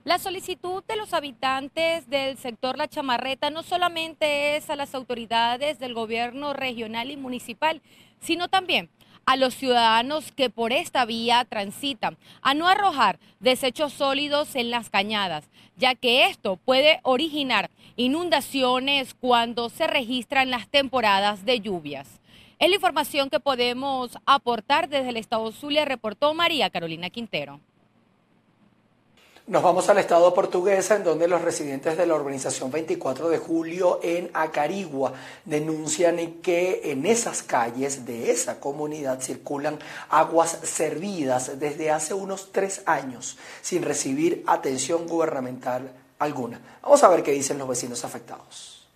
La 0.05 0.19
solicitud 0.19 0.83
de 0.89 0.97
los 0.97 1.15
habitantes 1.15 2.11
del 2.11 2.37
sector 2.37 2.77
La 2.77 2.89
Chamarreta 2.89 3.51
no 3.51 3.63
solamente 3.63 4.57
es 4.57 4.69
a 4.69 4.75
las 4.75 4.97
autoridades 4.97 5.79
del 5.79 5.95
gobierno 5.95 6.53
regional 6.55 7.13
y 7.13 7.17
municipal, 7.17 7.81
sino 8.21 8.49
también 8.49 8.91
a 9.27 9.37
los 9.37 9.55
ciudadanos 9.55 10.33
que 10.33 10.51
por 10.51 10.73
esta 10.73 11.05
vía 11.05 11.47
transitan, 11.49 12.19
a 12.41 12.53
no 12.53 12.67
arrojar 12.67 13.21
desechos 13.39 13.93
sólidos 13.93 14.57
en 14.57 14.73
las 14.73 14.91
cañadas, 14.91 15.49
ya 15.77 15.95
que 15.95 16.27
esto 16.27 16.57
puede 16.57 16.99
originar 17.05 17.71
inundaciones 17.95 19.15
cuando 19.15 19.69
se 19.69 19.87
registran 19.87 20.51
las 20.51 20.67
temporadas 20.67 21.45
de 21.45 21.61
lluvias. 21.61 22.21
Es 22.59 22.69
la 22.69 22.75
información 22.75 23.31
que 23.31 23.39
podemos 23.39 24.19
aportar 24.27 24.89
desde 24.89 25.11
el 25.11 25.17
Estado 25.17 25.53
Zulia, 25.53 25.85
reportó 25.85 26.35
María 26.35 26.71
Carolina 26.71 27.09
Quintero. 27.09 27.61
Nos 29.49 29.65
vamos 29.65 29.89
al 29.89 29.99
estado 29.99 30.33
portuguesa, 30.33 30.95
en 30.95 31.03
donde 31.03 31.27
los 31.27 31.43
residentes 31.43 31.97
de 31.97 32.07
la 32.07 32.15
urbanización 32.15 32.71
24 32.71 33.29
de 33.29 33.39
julio 33.39 33.99
en 34.01 34.31
Acarigua 34.35 35.15
denuncian 35.45 36.35
que 36.41 36.93
en 36.93 37.05
esas 37.07 37.43
calles 37.43 38.07
de 38.07 38.31
esa 38.31 38.61
comunidad 38.61 39.21
circulan 39.21 39.81
aguas 40.11 40.61
servidas 40.63 41.59
desde 41.59 41.91
hace 41.91 42.15
unos 42.15 42.53
tres 42.53 42.83
años 42.87 43.37
sin 43.63 43.83
recibir 43.83 44.45
atención 44.47 45.09
gubernamental 45.09 45.91
alguna. 46.21 46.61
Vamos 46.81 47.03
a 47.03 47.09
ver 47.09 47.25
qué 47.25 47.33
dicen 47.33 47.59
los 47.59 47.67
vecinos 47.67 48.05
afectados. 48.05 48.87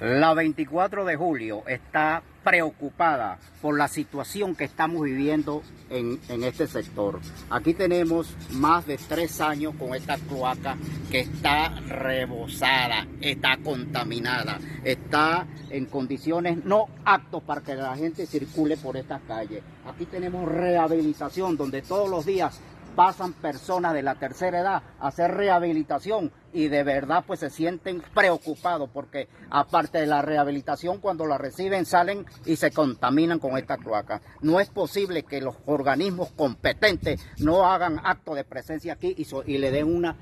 La 0.00 0.34
24 0.34 1.06
de 1.06 1.16
julio 1.16 1.62
está 1.66 2.22
preocupada 2.42 3.38
por 3.60 3.76
la 3.76 3.88
situación 3.88 4.54
que 4.54 4.64
estamos 4.64 5.02
viviendo 5.02 5.62
en, 5.90 6.18
este 6.44 6.66
sector. 6.66 7.20
Aquí 7.50 7.74
tenemos 7.74 8.34
más 8.52 8.86
de 8.86 8.96
tres 8.96 9.40
años 9.40 9.74
con 9.78 9.94
esta 9.94 10.16
cloaca 10.16 10.76
que 11.10 11.20
está 11.20 11.68
rebosada, 11.80 13.06
está 13.20 13.58
contaminada, 13.58 14.58
está 14.84 15.46
en 15.68 15.86
condiciones 15.86 16.64
no 16.64 16.88
aptos 17.04 17.42
para 17.42 17.60
que 17.60 17.74
la 17.74 17.96
gente 17.96 18.26
circule 18.26 18.76
por 18.76 18.96
estas 18.96 19.20
calles. 19.22 19.62
Aquí 19.86 20.06
tenemos 20.06 20.48
rehabilitación 20.48 21.56
donde 21.56 21.82
todos 21.82 22.08
los 22.08 22.24
días 22.24 22.60
pasan 23.00 23.32
personas 23.32 23.94
de 23.94 24.02
la 24.02 24.16
tercera 24.16 24.60
edad 24.60 24.82
a 24.98 25.08
hacer 25.08 25.30
rehabilitación 25.30 26.30
y 26.52 26.68
de 26.68 26.82
verdad 26.82 27.24
pues 27.26 27.40
se 27.40 27.48
sienten 27.48 28.02
preocupados 28.12 28.90
porque 28.92 29.26
aparte 29.48 30.00
de 30.00 30.06
la 30.06 30.20
rehabilitación 30.20 30.98
cuando 30.98 31.24
la 31.24 31.38
reciben 31.38 31.86
salen 31.86 32.26
y 32.44 32.56
se 32.56 32.70
contaminan 32.70 33.38
con 33.38 33.56
esta 33.56 33.78
cloaca. 33.78 34.20
No 34.42 34.60
es 34.60 34.68
posible 34.68 35.22
que 35.22 35.40
los 35.40 35.56
organismos 35.64 36.30
competentes 36.32 37.26
no 37.38 37.64
hagan 37.64 38.02
acto 38.04 38.34
de 38.34 38.44
presencia 38.44 38.92
aquí 38.92 39.16
y, 39.16 39.56
le 39.56 39.70
den 39.70 39.86
una 39.86 40.14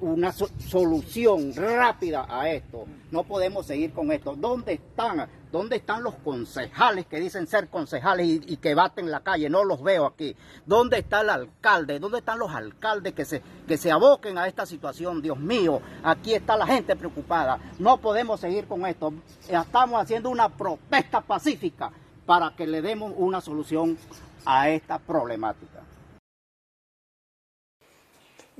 una 0.00 0.32
solución 0.32 1.54
rápida 1.54 2.26
a 2.28 2.50
esto. 2.50 2.86
No 3.12 3.22
podemos 3.22 3.66
seguir 3.66 3.92
con 3.92 4.10
esto. 4.10 4.34
¿Dónde 4.34 4.72
están? 4.72 5.28
¿Dónde 5.52 5.76
están 5.76 6.04
los 6.04 6.14
concejales 6.16 7.06
que 7.06 7.18
dicen 7.18 7.46
ser 7.48 7.68
concejales 7.68 8.26
y, 8.46 8.56
que 8.58 8.74
baten 8.74 9.10
la 9.10 9.20
calle? 9.20 9.50
No 9.50 9.64
los 9.64 9.82
veo 9.82 10.06
aquí. 10.06 10.36
¿Dónde 10.64 10.98
está 10.98 11.22
el 11.22 11.30
alcalde? 11.30 11.98
¿Dónde 11.98 12.18
están 12.18 12.38
los 12.38 12.52
alcaldes 12.52 13.14
que 13.14 13.24
se, 13.24 13.42
que 13.66 13.76
se 13.76 13.90
aboquen 13.90 14.38
a 14.38 14.46
esta 14.46 14.64
situación? 14.64 15.20
Dios 15.22 15.38
mío, 15.38 15.80
aquí 16.04 16.34
está 16.34 16.56
la 16.56 16.66
gente 16.66 16.94
preocupada. 16.94 17.58
No 17.80 17.96
podemos 17.96 18.38
seguir 18.38 18.66
con 18.66 18.86
esto. 18.86 19.12
Estamos 19.48 20.00
haciendo 20.00 20.30
una 20.30 20.48
protesta 20.48 21.20
pacífica 21.20 21.90
para 22.26 22.54
que 22.54 22.66
le 22.66 22.80
demos 22.80 23.12
una 23.16 23.40
solución 23.40 23.98
a 24.44 24.68
esta 24.68 24.98
problemática. 24.98 25.80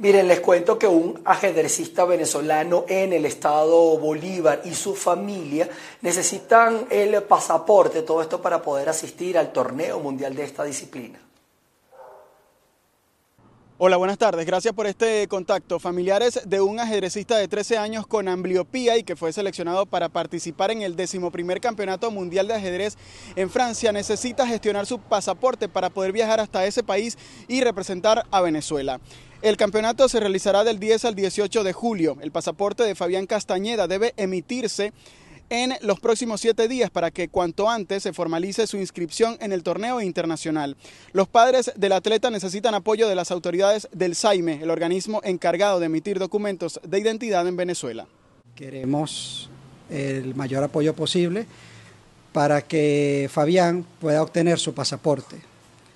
Miren, 0.01 0.29
les 0.29 0.41
cuento 0.41 0.79
que 0.79 0.87
un 0.87 1.21
ajedrecista 1.27 2.07
venezolano 2.07 2.87
en 2.89 3.13
el 3.13 3.27
estado 3.27 3.99
Bolívar 3.99 4.63
y 4.65 4.73
su 4.73 4.95
familia 4.95 5.69
necesitan 6.01 6.87
el 6.89 7.23
pasaporte, 7.25 8.01
todo 8.01 8.23
esto 8.23 8.41
para 8.41 8.63
poder 8.63 8.89
asistir 8.89 9.37
al 9.37 9.53
torneo 9.53 10.01
mundial 10.01 10.35
de 10.35 10.45
esta 10.45 10.65
disciplina. 10.65 11.21
Hola, 13.83 13.97
buenas 13.97 14.19
tardes. 14.19 14.45
Gracias 14.45 14.75
por 14.75 14.87
este 14.87 15.27
contacto. 15.27 15.81
Familiares 15.81 16.43
de 16.45 16.61
un 16.61 16.79
ajedrecista 16.81 17.39
de 17.39 17.49
13 17.49 17.79
años 17.79 18.07
con 18.07 18.29
ambliopía 18.29 18.99
y 18.99 19.05
que 19.05 19.17
fue 19.17 19.33
seleccionado 19.33 19.87
para 19.87 20.11
participar 20.11 20.71
en 20.71 20.83
el 20.83 20.97
decimoprimer 20.97 21.63
campeonato 21.63 22.11
mundial 22.11 22.47
de 22.47 22.53
ajedrez 22.53 22.99
en 23.37 23.49
Francia 23.49 23.91
necesita 23.91 24.47
gestionar 24.47 24.85
su 24.85 24.99
pasaporte 24.99 25.67
para 25.67 25.89
poder 25.89 26.13
viajar 26.13 26.41
hasta 26.41 26.67
ese 26.67 26.83
país 26.83 27.17
y 27.49 27.63
representar 27.63 28.27
a 28.31 28.43
Venezuela. 28.43 29.01
El 29.41 29.57
campeonato 29.57 30.07
se 30.11 30.21
realizará 30.21 30.63
del 30.63 30.79
10 30.79 31.07
al 31.07 31.15
18 31.15 31.65
de 31.65 31.73
julio. 31.73 32.19
El 32.21 32.33
pasaporte 32.33 32.83
de 32.83 32.95
Fabián 32.95 33.25
Castañeda 33.25 33.89
debe 33.89 34.13
emitirse 34.19 34.93
en 35.51 35.75
los 35.83 36.01
próximos 36.01 36.41
siete 36.41 36.69
días 36.69 36.91
para 36.91 37.11
que 37.11 37.29
cuanto 37.29 37.69
antes 37.69 38.05
se 38.05 38.13
formalice 38.13 38.67
su 38.67 38.77
inscripción 38.79 39.37
en 39.41 39.53
el 39.53 39.63
torneo 39.63 40.01
internacional. 40.01 40.77
Los 41.13 41.29
padres 41.29 41.73
del 41.77 41.93
atleta 41.93 42.31
necesitan 42.31 42.75
apoyo 42.75 43.09
de 43.09 43.17
las 43.17 43.31
autoridades 43.33 43.89
del 43.93 44.15
SAIME, 44.15 44.63
el 44.63 44.71
organismo 44.71 45.21
encargado 45.25 45.81
de 45.81 45.87
emitir 45.87 46.19
documentos 46.19 46.81
de 46.87 47.01
identidad 47.01 47.47
en 47.47 47.57
Venezuela. 47.57 48.07
Queremos 48.55 49.51
el 49.91 50.35
mayor 50.37 50.63
apoyo 50.63 50.95
posible 50.95 51.47
para 52.33 52.63
que 52.63 53.29
Fabián 53.31 53.85
pueda 54.01 54.23
obtener 54.23 54.61
su 54.61 54.73
pasaporte 54.73 55.37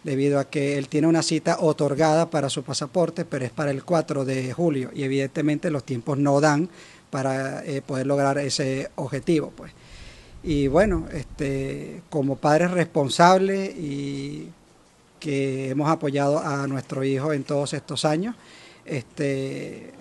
debido 0.03 0.39
a 0.39 0.51
que 0.51 0.77
él 0.77 0.89
tiene 0.89 1.07
una 1.07 1.23
cita 1.23 1.59
otorgada 1.61 2.29
para 2.29 2.51
su 2.51 2.63
pasaporte, 2.63 3.25
pero 3.25 3.45
es 3.45 3.51
para 3.51 3.71
el 3.71 3.85
4 3.85 4.25
de 4.25 4.53
julio 4.53 4.91
y 4.95 5.03
evidentemente 5.03 5.71
los 5.71 5.85
tiempos 5.85 6.19
no 6.19 6.41
dan 6.41 6.69
para 7.15 7.65
eh, 7.65 7.81
poder 7.81 8.09
lograr 8.09 8.39
ese 8.39 8.91
objetivo. 8.97 9.53
Pues. 9.55 9.71
Y 10.43 10.67
bueno, 10.67 11.07
este, 11.13 12.03
como 12.11 12.35
padres 12.35 12.73
responsables 12.73 13.71
y 13.79 14.49
que 15.21 15.69
hemos 15.69 15.89
apoyado 15.89 16.41
a 16.41 16.67
nuestro 16.67 17.05
hijo 17.05 17.33
en 17.33 17.45
todos 17.45 17.73
estos 17.73 18.05
años, 18.05 18.35
este, 18.85 19.93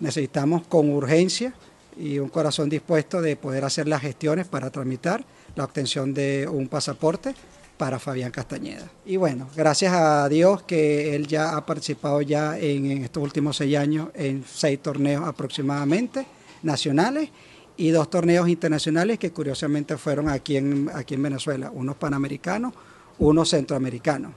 necesitamos 0.00 0.66
con 0.66 0.90
urgencia 0.90 1.54
y 1.96 2.18
un 2.18 2.30
corazón 2.30 2.68
dispuesto 2.68 3.22
de 3.22 3.36
poder 3.36 3.64
hacer 3.64 3.86
las 3.86 4.02
gestiones 4.02 4.48
para 4.48 4.70
tramitar 4.70 5.24
la 5.54 5.62
obtención 5.62 6.14
de 6.14 6.48
un 6.50 6.66
pasaporte 6.66 7.36
para 7.76 7.98
Fabián 7.98 8.30
Castañeda. 8.30 8.88
Y 9.04 9.16
bueno, 9.16 9.48
gracias 9.56 9.92
a 9.92 10.28
Dios 10.28 10.62
que 10.62 11.14
él 11.14 11.26
ya 11.26 11.56
ha 11.56 11.66
participado 11.66 12.22
ya 12.22 12.58
en, 12.58 12.86
estos 13.02 13.22
últimos 13.22 13.56
seis 13.56 13.76
años 13.76 14.08
en 14.14 14.44
seis 14.44 14.80
torneos 14.80 15.26
aproximadamente 15.26 16.26
nacionales 16.62 17.30
y 17.76 17.90
dos 17.90 18.08
torneos 18.08 18.48
internacionales 18.48 19.18
que 19.18 19.32
curiosamente 19.32 19.96
fueron 19.96 20.28
aquí 20.28 20.56
en, 20.56 20.90
aquí 20.94 21.14
en 21.14 21.22
Venezuela, 21.22 21.70
unos 21.72 21.96
panamericanos, 21.96 22.72
unos 23.18 23.50
centroamericanos. 23.50 24.32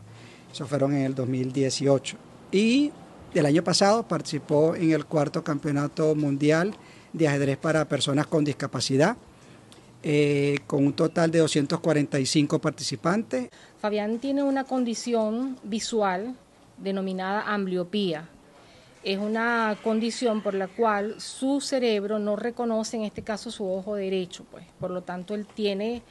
Esos 0.51 0.67
fueron 0.67 0.93
en 0.95 1.03
el 1.03 1.13
2018. 1.13 2.17
Y 2.51 2.91
el 3.33 3.45
año 3.45 3.63
pasado 3.63 4.07
participó 4.07 4.75
en 4.75 4.91
el 4.91 5.05
cuarto 5.05 5.43
campeonato 5.43 6.15
mundial 6.15 6.75
de 7.13 7.27
ajedrez 7.27 7.57
para 7.57 7.87
personas 7.87 8.25
con 8.25 8.43
discapacidad 8.43 9.17
eh, 10.03 10.59
con 10.67 10.85
un 10.85 10.93
total 10.93 11.31
de 11.31 11.39
245 11.39 12.59
participantes. 12.59 13.49
Fabián 13.79 14.19
tiene 14.19 14.43
una 14.43 14.63
condición 14.63 15.57
visual 15.63 16.35
denominada 16.77 17.41
ambliopía. 17.41 18.29
es 19.03 19.17
una 19.17 19.77
condición 19.83 20.41
por 20.41 20.53
la 20.53 20.67
cual 20.67 21.19
su 21.19 21.61
cerebro 21.61 22.19
no 22.19 22.35
reconoce 22.35 22.97
en 22.97 23.03
este 23.03 23.21
caso 23.21 23.51
su 23.51 23.69
ojo 23.69 23.95
derecho, 23.95 24.45
pues 24.51 24.65
por 24.79 24.91
lo 24.91 25.01
tanto 25.01 25.33
él 25.33 25.45
tiene 25.45 26.01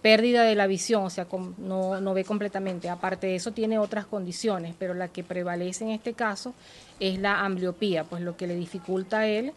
pérdida 0.00 0.44
de 0.44 0.54
la 0.54 0.68
visión, 0.68 1.04
o 1.04 1.10
sea, 1.10 1.26
no, 1.58 2.00
no 2.00 2.14
ve 2.14 2.24
completamente. 2.24 2.88
Aparte 2.88 3.26
de 3.26 3.34
eso 3.34 3.52
tiene 3.52 3.78
otras 3.78 4.06
condiciones, 4.06 4.74
pero 4.78 4.94
la 4.94 5.08
que 5.08 5.24
prevalece 5.24 5.84
en 5.84 5.90
este 5.90 6.12
caso 6.12 6.54
es 7.00 7.18
la 7.18 7.44
ambliopía, 7.44 8.04
pues 8.04 8.22
lo 8.22 8.36
que 8.36 8.46
le 8.46 8.54
dificulta 8.54 9.20
a 9.20 9.26
él 9.26 9.52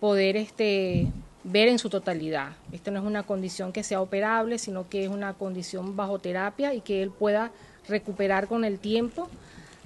poder 0.00 0.36
este, 0.36 1.06
ver 1.44 1.68
en 1.68 1.78
su 1.78 1.90
totalidad. 1.90 2.52
Esto 2.72 2.90
no 2.90 2.98
es 2.98 3.04
una 3.04 3.22
condición 3.22 3.72
que 3.72 3.82
sea 3.82 4.00
operable, 4.00 4.58
sino 4.58 4.88
que 4.88 5.04
es 5.04 5.10
una 5.10 5.34
condición 5.34 5.94
bajo 5.94 6.18
terapia 6.18 6.74
y 6.74 6.80
que 6.80 7.02
él 7.02 7.10
pueda 7.10 7.52
recuperar 7.88 8.48
con 8.48 8.64
el 8.64 8.78
tiempo. 8.78 9.28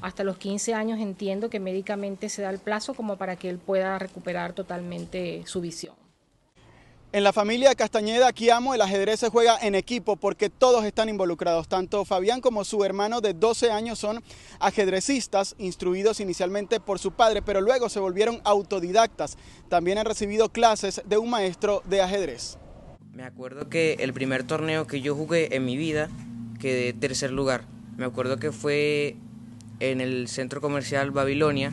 Hasta 0.01 0.23
los 0.23 0.39
15 0.39 0.75
años 0.75 1.01
entiendo 1.01 1.51
que 1.51 1.59
médicamente 1.59 2.29
se 2.29 2.43
da 2.43 2.51
el 2.51 2.61
plazo 2.61 2.95
como 2.95 3.17
para 3.17 3.35
que 3.35 3.51
él 3.51 3.59
pueda 3.59 3.99
recuperar 3.99 4.53
totalmente 4.53 5.43
su 5.47 5.61
visión. 5.61 5.98
En 7.11 7.25
la 7.25 7.33
familia 7.33 7.75
Castañeda, 7.75 8.29
aquí 8.29 8.51
amo, 8.51 8.75
el 8.75 8.83
ajedrez 8.83 9.21
se 9.21 9.31
juega 9.31 9.57
en 9.63 9.75
equipo 9.75 10.17
porque 10.17 10.51
todos 10.51 10.85
están 10.85 11.09
involucrados. 11.09 11.67
Tanto 11.67 12.05
Fabián 12.05 12.43
como 12.43 12.67
su 12.67 12.85
hermano 12.85 13.23
de 13.23 13.33
12 13.33 13.71
años 13.71 13.99
son 13.99 14.23
ajedrecistas, 14.61 15.55
instruidos 15.57 16.21
inicialmente 16.21 16.81
por 16.81 16.99
su 16.99 17.13
padre, 17.13 17.41
pero 17.41 17.63
luego 17.63 17.89
se 17.89 17.99
volvieron 17.99 18.43
autodidactas. 18.45 19.39
También 19.71 19.97
han 19.97 20.05
recibido 20.05 20.51
clases 20.51 21.01
de 21.07 21.17
un 21.17 21.31
maestro 21.31 21.83
de 21.87 22.03
ajedrez. 22.03 22.59
Me 23.15 23.25
acuerdo 23.25 23.71
que 23.71 23.95
el 24.01 24.13
primer 24.13 24.45
torneo 24.45 24.87
que 24.87 25.01
yo 25.01 25.15
jugué 25.15 25.57
en 25.57 25.65
mi 25.65 25.79
vida 25.79 26.11
quedé 26.61 26.93
tercer 26.93 27.31
lugar. 27.31 27.65
Me 27.97 28.05
acuerdo 28.05 28.37
que 28.37 28.53
fue 28.53 29.17
en 29.81 30.03
el 30.03 30.29
centro 30.29 30.61
comercial 30.61 31.11
Babilonia. 31.11 31.73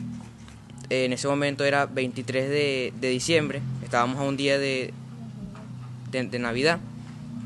En 0.88 1.12
ese 1.12 1.28
momento 1.28 1.62
era 1.64 1.84
23 1.84 2.48
de, 2.48 2.94
de 2.98 3.08
diciembre. 3.10 3.60
Estábamos 3.84 4.18
a 4.18 4.22
un 4.22 4.38
día 4.38 4.58
de, 4.58 4.94
de, 6.24 6.38
Navidad. 6.38 6.80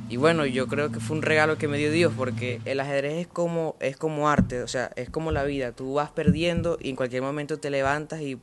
Y 0.09 0.17
bueno, 0.17 0.47
yo 0.47 0.67
creo 0.69 0.93
que 0.93 1.01
fue 1.01 1.17
un 1.17 1.23
regalo 1.23 1.59
que 1.59 1.69
me 1.69 1.79
dio 1.79 1.91
Dios, 1.91 2.13
porque 2.17 2.61
el 2.65 2.81
ajedrez 2.81 3.15
es 3.15 3.27
como, 3.27 3.77
es 3.81 3.97
como 3.97 4.29
arte, 4.29 4.63
o 4.63 4.69
sea, 4.69 4.91
es 4.97 5.11
como 5.11 5.33
la 5.33 5.45
vida. 5.45 5.73
Tú 5.73 5.95
vas 5.95 6.11
perdiendo 6.11 6.79
y 6.81 6.91
en 6.91 6.97
cualquier 6.97 7.23
momento 7.23 7.59
te 7.59 7.71
levantas 7.71 8.21
y 8.21 8.39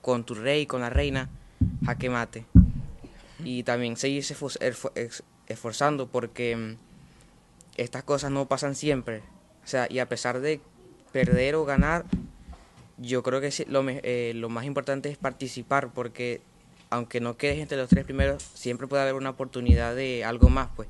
con 0.00 0.24
tu 0.24 0.34
rey, 0.34 0.66
con 0.66 0.80
la 0.80 0.90
reina, 0.90 1.28
jaque 1.84 2.10
mate. 2.10 2.46
Y 3.44 3.62
también 3.62 3.96
seguirse 3.96 4.34
esforzando 5.46 6.06
porque 6.08 6.56
mm, 6.56 6.76
estas 7.76 8.02
cosas 8.02 8.30
no 8.30 8.46
pasan 8.46 8.74
siempre. 8.74 9.22
O 9.64 9.68
sea, 9.68 9.86
y 9.90 9.98
a 9.98 10.08
pesar 10.08 10.40
de 10.40 10.60
perder 11.12 11.54
o 11.54 11.64
ganar, 11.64 12.04
yo 12.98 13.22
creo 13.22 13.40
que 13.40 13.50
lo, 13.68 13.84
eh, 13.88 14.32
lo 14.34 14.48
más 14.48 14.64
importante 14.64 15.10
es 15.10 15.18
participar 15.18 15.92
porque 15.92 16.40
aunque 16.90 17.20
no 17.20 17.36
quedes 17.36 17.58
entre 17.58 17.76
los 17.76 17.88
tres 17.88 18.04
primeros, 18.04 18.42
siempre 18.54 18.86
puede 18.86 19.02
haber 19.02 19.14
una 19.14 19.30
oportunidad 19.30 19.94
de 19.94 20.24
algo 20.24 20.48
más, 20.48 20.68
pues, 20.76 20.88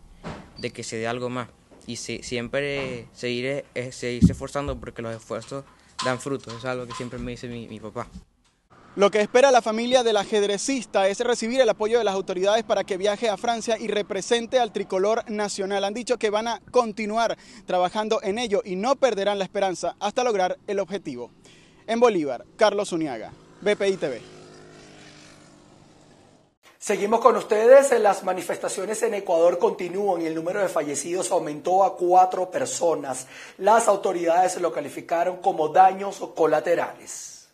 de 0.58 0.70
que 0.70 0.82
se 0.82 0.96
dé 0.96 1.06
algo 1.06 1.28
más. 1.30 1.48
Y 1.86 1.96
siempre 1.96 3.06
seguir, 3.12 3.64
seguirse 3.92 4.32
esforzando 4.32 4.78
porque 4.78 5.02
los 5.02 5.14
esfuerzos 5.14 5.64
dan 6.04 6.20
frutos, 6.20 6.54
es 6.54 6.64
algo 6.64 6.86
que 6.86 6.94
siempre 6.94 7.18
me 7.18 7.30
dice 7.30 7.48
mi, 7.48 7.68
mi 7.68 7.78
papá. 7.78 8.08
Lo 8.96 9.10
que 9.10 9.20
espera 9.20 9.50
la 9.50 9.60
familia 9.60 10.02
del 10.02 10.16
ajedrecista 10.16 11.06
es 11.06 11.20
recibir 11.20 11.60
el 11.60 11.68
apoyo 11.68 11.98
de 11.98 12.04
las 12.04 12.14
autoridades 12.14 12.64
para 12.64 12.82
que 12.82 12.96
viaje 12.96 13.28
a 13.28 13.36
Francia 13.36 13.76
y 13.78 13.88
represente 13.88 14.58
al 14.58 14.72
tricolor 14.72 15.30
nacional. 15.30 15.84
Han 15.84 15.92
dicho 15.92 16.18
que 16.18 16.30
van 16.30 16.48
a 16.48 16.60
continuar 16.70 17.36
trabajando 17.66 18.20
en 18.22 18.38
ello 18.38 18.62
y 18.64 18.76
no 18.76 18.96
perderán 18.96 19.38
la 19.38 19.44
esperanza 19.44 19.96
hasta 20.00 20.24
lograr 20.24 20.58
el 20.66 20.78
objetivo. 20.78 21.30
En 21.86 22.00
Bolívar, 22.00 22.46
Carlos 22.56 22.90
Uniaga, 22.90 23.32
BPI 23.60 23.98
TV. 23.98 24.35
Seguimos 26.86 27.18
con 27.18 27.34
ustedes. 27.34 28.00
Las 28.00 28.22
manifestaciones 28.22 29.02
en 29.02 29.14
Ecuador 29.14 29.58
continúan 29.58 30.22
y 30.22 30.26
el 30.26 30.36
número 30.36 30.62
de 30.62 30.68
fallecidos 30.68 31.32
aumentó 31.32 31.82
a 31.82 31.96
cuatro 31.96 32.48
personas. 32.48 33.26
Las 33.58 33.88
autoridades 33.88 34.60
lo 34.60 34.72
calificaron 34.72 35.38
como 35.38 35.70
daños 35.70 36.18
colaterales. 36.36 37.48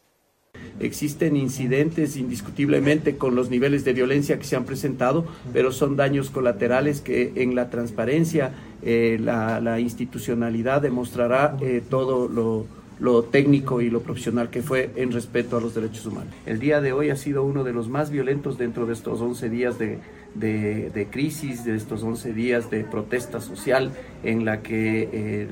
Existen 0.81 1.35
incidentes 1.35 2.17
indiscutiblemente 2.17 3.17
con 3.17 3.35
los 3.35 3.49
niveles 3.49 3.87
de 3.87 3.95
violencia 3.95 4.39
que 4.39 4.45
se 4.45 4.55
han 4.55 4.67
presentado, 4.67 5.25
pero 5.55 5.73
son 5.73 5.97
daños 5.97 6.29
colaterales 6.29 7.01
que 7.01 7.33
en 7.37 7.55
la 7.55 7.71
transparencia 7.71 8.53
eh, 8.83 9.17
la, 9.19 9.81
institucionalidad 9.81 10.83
demostrará 10.83 11.57
eh, 11.63 11.83
todo 11.89 12.29
lo 12.29 12.67
lo 12.99 13.23
técnico 13.25 13.81
y 13.81 13.91
lo 13.91 14.01
profesional 14.01 14.51
que 14.51 14.63
fue 14.63 14.91
en 14.97 15.13
respeto 15.13 15.57
a 15.57 15.61
los 15.61 15.75
derechos 15.75 16.07
humanos. 16.07 16.33
El 16.47 16.59
día 16.61 16.81
de 16.81 16.93
hoy 16.93 17.11
ha 17.11 17.17
sido 17.17 17.45
uno 17.45 17.65
de 17.65 17.73
los 17.73 17.89
más 17.89 18.11
violentos 18.11 18.59
dentro 18.59 18.87
de 18.87 18.93
estos 18.93 19.21
11 19.21 19.49
días 19.51 19.79
de, 19.79 19.99
de, 20.35 21.09
crisis, 21.11 21.65
de 21.65 21.77
estos 21.77 22.03
11 22.03 22.33
días 22.33 22.71
de 22.71 22.85
protesta 22.85 23.41
social 23.41 23.93
en 24.23 24.45
la 24.45 24.63
que 24.63 25.09
eh, 25.13 25.49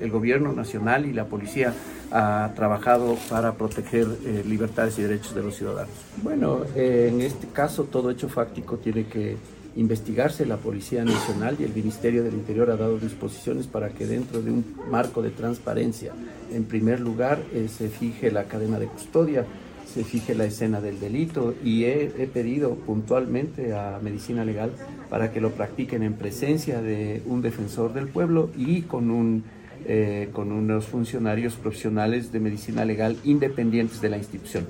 el, 0.00 0.10
gobierno 0.10 0.52
nacional 0.52 1.06
y 1.06 1.12
la 1.12 1.26
policía 1.26 1.74
ha 2.12 2.52
trabajado 2.54 3.16
para 3.28 3.54
proteger 3.54 4.06
eh, 4.24 4.44
libertades 4.46 4.98
y 4.98 5.02
derechos 5.02 5.34
de 5.34 5.42
los 5.42 5.56
ciudadanos. 5.56 5.94
Bueno, 6.22 6.60
eh, 6.76 7.10
en 7.12 7.20
este 7.20 7.48
caso 7.48 7.84
todo 7.84 8.10
hecho 8.10 8.28
fáctico 8.28 8.76
tiene 8.76 9.06
que 9.06 9.36
investigarse. 9.76 10.46
La 10.46 10.56
Policía 10.56 11.04
Nacional 11.04 11.56
y 11.60 11.64
el 11.64 11.74
Ministerio 11.74 12.24
del 12.24 12.34
Interior 12.34 12.70
ha 12.70 12.76
dado 12.76 12.98
disposiciones 12.98 13.66
para 13.66 13.90
que 13.90 14.06
dentro 14.06 14.42
de 14.42 14.50
un 14.50 14.64
marco 14.90 15.22
de 15.22 15.30
transparencia, 15.30 16.12
en 16.52 16.64
primer 16.64 17.00
lugar, 17.00 17.40
eh, 17.52 17.68
se 17.68 17.88
fije 17.88 18.30
la 18.30 18.44
cadena 18.44 18.78
de 18.78 18.86
custodia, 18.86 19.44
se 19.92 20.04
fije 20.04 20.34
la 20.34 20.44
escena 20.44 20.80
del 20.80 21.00
delito 21.00 21.54
y 21.64 21.84
he, 21.84 22.28
pedido 22.32 22.74
puntualmente 22.74 23.74
a 23.74 23.98
Medicina 24.02 24.44
Legal 24.44 24.72
para 25.08 25.32
que 25.32 25.40
lo 25.40 25.52
practiquen 25.52 26.02
en 26.02 26.14
presencia 26.14 26.82
de 26.82 27.22
un 27.24 27.40
defensor 27.40 27.94
del 27.94 28.08
pueblo 28.08 28.50
y 28.56 28.82
con 28.82 29.44
eh, 29.88 30.30
con 30.32 30.50
unos 30.50 30.86
funcionarios 30.86 31.54
profesionales 31.54 32.32
de 32.32 32.40
medicina 32.40 32.84
legal 32.84 33.16
independientes 33.24 34.00
de 34.00 34.08
la 34.08 34.16
institución. 34.16 34.66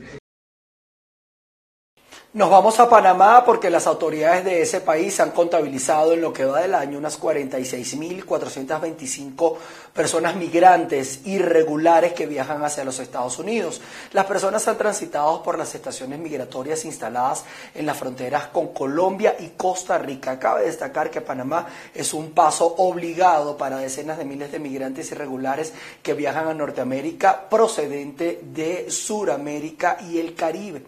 Nos 2.37 2.51
vamos 2.51 2.79
a 2.81 2.91
Panamá 2.91 3.45
porque 3.47 3.71
las 3.71 3.87
autoridades 3.87 4.45
de 4.45 4.61
ese 4.61 4.83
país 4.83 5.19
han 5.21 5.31
contabilizado 5.31 6.13
en 6.13 6.21
lo 6.21 6.35
que 6.35 6.45
va 6.45 6.61
del 6.61 6.75
año 6.75 6.99
unas 6.99 7.19
46.425 7.19 9.57
personas 9.95 10.37
migrantes 10.37 11.21
irregulares 11.25 12.13
que 12.13 12.27
viajan 12.27 12.63
hacia 12.63 12.85
los 12.85 12.99
Estados 12.99 13.39
Unidos. 13.39 13.81
Las 14.13 14.27
personas 14.27 14.69
han 14.69 14.77
transitado 14.77 15.43
por 15.43 15.57
las 15.57 15.75
estaciones 15.75 16.19
migratorias 16.19 16.85
instaladas 16.85 17.45
en 17.75 17.87
las 17.87 17.97
fronteras 17.97 18.49
con 18.49 18.75
Colombia 18.75 19.35
y 19.39 19.55
Costa 19.57 19.97
Rica. 19.97 20.39
Cabe 20.39 20.67
destacar 20.67 21.11
que 21.11 21.23
Panamá 21.23 21.67
es 21.95 22.13
un 22.13 22.33
paso 22.33 22.75
obligado 22.77 23.57
para 23.57 23.79
decenas 23.79 24.19
de 24.19 24.27
miles 24.27 24.53
de 24.53 24.59
migrantes 24.59 25.11
irregulares 25.11 25.73
que 26.03 26.13
viajan 26.13 26.49
a 26.49 26.53
Norteamérica 26.53 27.49
procedente 27.49 28.41
de 28.43 28.91
Suramérica 28.91 29.97
y 30.03 30.19
el 30.19 30.35
Caribe. 30.35 30.83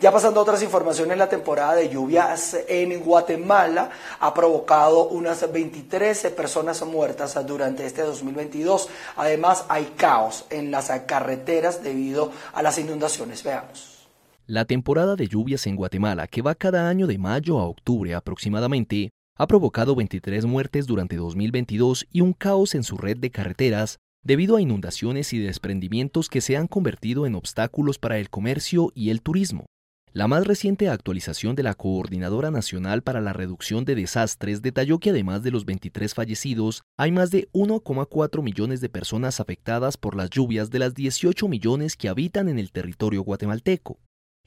Ya 0.00 0.10
pasando 0.10 0.40
a 0.40 0.44
otras 0.44 0.62
informaciones, 0.62 1.18
la 1.18 1.28
temporada 1.28 1.74
de 1.74 1.90
lluvias 1.90 2.56
en 2.68 3.00
Guatemala 3.00 3.90
ha 4.18 4.32
provocado 4.32 5.08
unas 5.08 5.52
23 5.52 6.32
personas 6.34 6.82
muertas 6.86 7.38
durante 7.46 7.84
este 7.84 8.00
2022. 8.00 8.88
Además, 9.16 9.66
hay 9.68 9.92
caos 9.98 10.46
en 10.48 10.70
las 10.70 10.88
carreteras 11.06 11.82
debido 11.82 12.32
a 12.54 12.62
las 12.62 12.78
inundaciones. 12.78 13.44
Veamos. 13.44 14.08
La 14.46 14.64
temporada 14.64 15.16
de 15.16 15.28
lluvias 15.28 15.66
en 15.66 15.76
Guatemala, 15.76 16.26
que 16.28 16.40
va 16.40 16.54
cada 16.54 16.88
año 16.88 17.06
de 17.06 17.18
mayo 17.18 17.58
a 17.58 17.66
octubre 17.66 18.14
aproximadamente, 18.14 19.10
ha 19.36 19.46
provocado 19.46 19.94
23 19.94 20.46
muertes 20.46 20.86
durante 20.86 21.16
2022 21.16 22.06
y 22.10 22.22
un 22.22 22.32
caos 22.32 22.74
en 22.74 22.84
su 22.84 22.96
red 22.96 23.18
de 23.18 23.30
carreteras 23.30 23.98
debido 24.24 24.56
a 24.56 24.62
inundaciones 24.62 25.34
y 25.34 25.38
desprendimientos 25.40 26.30
que 26.30 26.40
se 26.40 26.56
han 26.56 26.68
convertido 26.68 27.26
en 27.26 27.34
obstáculos 27.34 27.98
para 27.98 28.16
el 28.16 28.30
comercio 28.30 28.92
y 28.94 29.10
el 29.10 29.20
turismo. 29.20 29.66
La 30.12 30.26
más 30.26 30.44
reciente 30.44 30.88
actualización 30.88 31.54
de 31.54 31.62
la 31.62 31.74
Coordinadora 31.74 32.50
Nacional 32.50 33.02
para 33.02 33.20
la 33.20 33.32
Reducción 33.32 33.84
de 33.84 33.94
Desastres 33.94 34.60
detalló 34.60 34.98
que 34.98 35.10
además 35.10 35.44
de 35.44 35.52
los 35.52 35.64
23 35.64 36.14
fallecidos, 36.14 36.82
hay 36.96 37.12
más 37.12 37.30
de 37.30 37.48
1,4 37.52 38.42
millones 38.42 38.80
de 38.80 38.88
personas 38.88 39.38
afectadas 39.38 39.96
por 39.96 40.16
las 40.16 40.28
lluvias 40.28 40.70
de 40.70 40.80
las 40.80 40.94
18 40.94 41.46
millones 41.46 41.96
que 41.96 42.08
habitan 42.08 42.48
en 42.48 42.58
el 42.58 42.72
territorio 42.72 43.22
guatemalteco. 43.22 44.00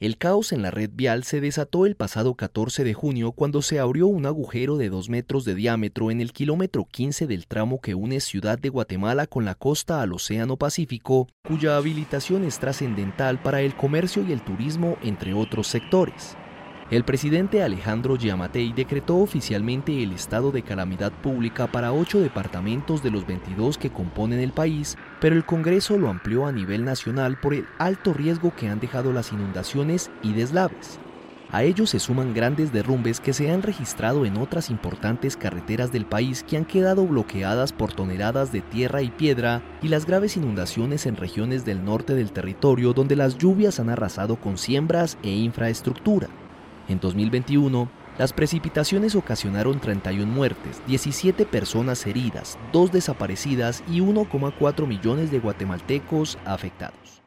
El 0.04 0.18
caos 0.18 0.52
en 0.52 0.60
la 0.60 0.70
red 0.70 0.90
vial 0.92 1.24
se 1.24 1.40
desató 1.40 1.86
el 1.86 1.96
pasado 1.96 2.34
14 2.34 2.84
de 2.84 2.92
junio 2.92 3.32
cuando 3.32 3.62
se 3.62 3.80
abrió 3.80 4.06
un 4.06 4.26
agujero 4.26 4.76
de 4.76 4.90
2 4.90 5.08
metros 5.08 5.46
de 5.46 5.54
diámetro 5.54 6.10
en 6.10 6.20
el 6.20 6.34
kilómetro 6.34 6.84
15 6.84 7.26
del 7.26 7.46
tramo 7.46 7.80
que 7.80 7.94
une 7.94 8.20
Ciudad 8.20 8.58
de 8.58 8.68
Guatemala 8.68 9.26
con 9.26 9.46
la 9.46 9.54
costa 9.54 10.02
al 10.02 10.12
Océano 10.12 10.58
Pacífico, 10.58 11.26
cuya 11.48 11.78
habilitación 11.78 12.44
es 12.44 12.58
trascendental 12.58 13.40
para 13.40 13.62
el 13.62 13.74
comercio 13.74 14.22
y 14.28 14.32
el 14.32 14.42
turismo, 14.42 14.98
entre 15.02 15.32
otros 15.32 15.68
sectores. 15.68 16.36
El 16.90 17.02
presidente 17.02 17.62
Alejandro 17.62 18.16
Giamatei 18.16 18.74
decretó 18.74 19.16
oficialmente 19.16 20.02
el 20.02 20.12
estado 20.12 20.50
de 20.50 20.62
calamidad 20.62 21.12
pública 21.12 21.66
para 21.66 21.92
ocho 21.94 22.20
departamentos 22.20 23.02
de 23.02 23.10
los 23.10 23.26
22 23.26 23.78
que 23.78 23.90
componen 23.90 24.38
el 24.38 24.52
país, 24.52 24.98
pero 25.18 25.34
el 25.34 25.46
Congreso 25.46 25.96
lo 25.96 26.10
amplió 26.10 26.46
a 26.46 26.52
nivel 26.52 26.84
nacional 26.84 27.38
por 27.40 27.54
el 27.54 27.66
alto 27.78 28.12
riesgo 28.12 28.54
que 28.54 28.68
han 28.68 28.80
dejado 28.80 29.14
las 29.14 29.32
inundaciones 29.32 30.10
y 30.22 30.34
deslaves. 30.34 31.00
A 31.50 31.62
ellos 31.62 31.90
se 31.90 32.00
suman 32.00 32.34
grandes 32.34 32.72
derrumbes 32.72 33.20
que 33.20 33.32
se 33.32 33.50
han 33.50 33.62
registrado 33.62 34.26
en 34.26 34.36
otras 34.36 34.70
importantes 34.70 35.36
carreteras 35.36 35.90
del 35.90 36.04
país 36.04 36.42
que 36.42 36.56
han 36.56 36.64
quedado 36.64 37.06
bloqueadas 37.06 37.72
por 37.72 37.92
toneladas 37.92 38.52
de 38.52 38.60
tierra 38.60 39.02
y 39.02 39.10
piedra 39.10 39.62
y 39.80 39.88
las 39.88 40.04
graves 40.04 40.36
inundaciones 40.36 41.06
en 41.06 41.16
regiones 41.16 41.64
del 41.64 41.84
norte 41.84 42.14
del 42.14 42.32
territorio 42.32 42.92
donde 42.92 43.16
las 43.16 43.38
lluvias 43.38 43.80
han 43.80 43.88
arrasado 43.88 44.36
con 44.36 44.58
siembras 44.58 45.16
e 45.22 45.30
infraestructura. 45.30 46.28
En 46.88 47.00
2021, 47.00 47.88
las 48.18 48.32
precipitaciones 48.32 49.14
ocasionaron 49.14 49.80
31 49.80 50.30
muertes, 50.30 50.80
17 50.86 51.46
personas 51.46 52.06
heridas, 52.06 52.58
2 52.72 52.92
desaparecidas 52.92 53.82
y 53.88 54.00
1,4 54.00 54.86
millones 54.86 55.30
de 55.30 55.40
guatemaltecos 55.40 56.38
afectados. 56.44 57.22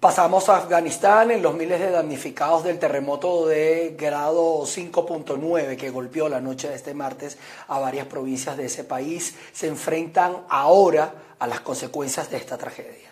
Pasamos 0.00 0.48
a 0.48 0.58
Afganistán 0.58 1.32
en 1.32 1.42
los 1.42 1.54
miles 1.54 1.80
de 1.80 1.90
damnificados 1.90 2.62
del 2.62 2.78
terremoto 2.78 3.48
de 3.48 3.96
grado 3.98 4.60
5.9 4.60 5.76
que 5.76 5.90
golpeó 5.90 6.28
la 6.28 6.40
noche 6.40 6.68
de 6.68 6.76
este 6.76 6.94
martes 6.94 7.36
a 7.66 7.80
varias 7.80 8.06
provincias 8.06 8.56
de 8.56 8.66
ese 8.66 8.84
país 8.84 9.34
se 9.52 9.66
enfrentan 9.66 10.44
ahora 10.48 11.12
a 11.40 11.48
las 11.48 11.60
consecuencias 11.60 12.30
de 12.30 12.36
esta 12.36 12.56
tragedia. 12.56 13.07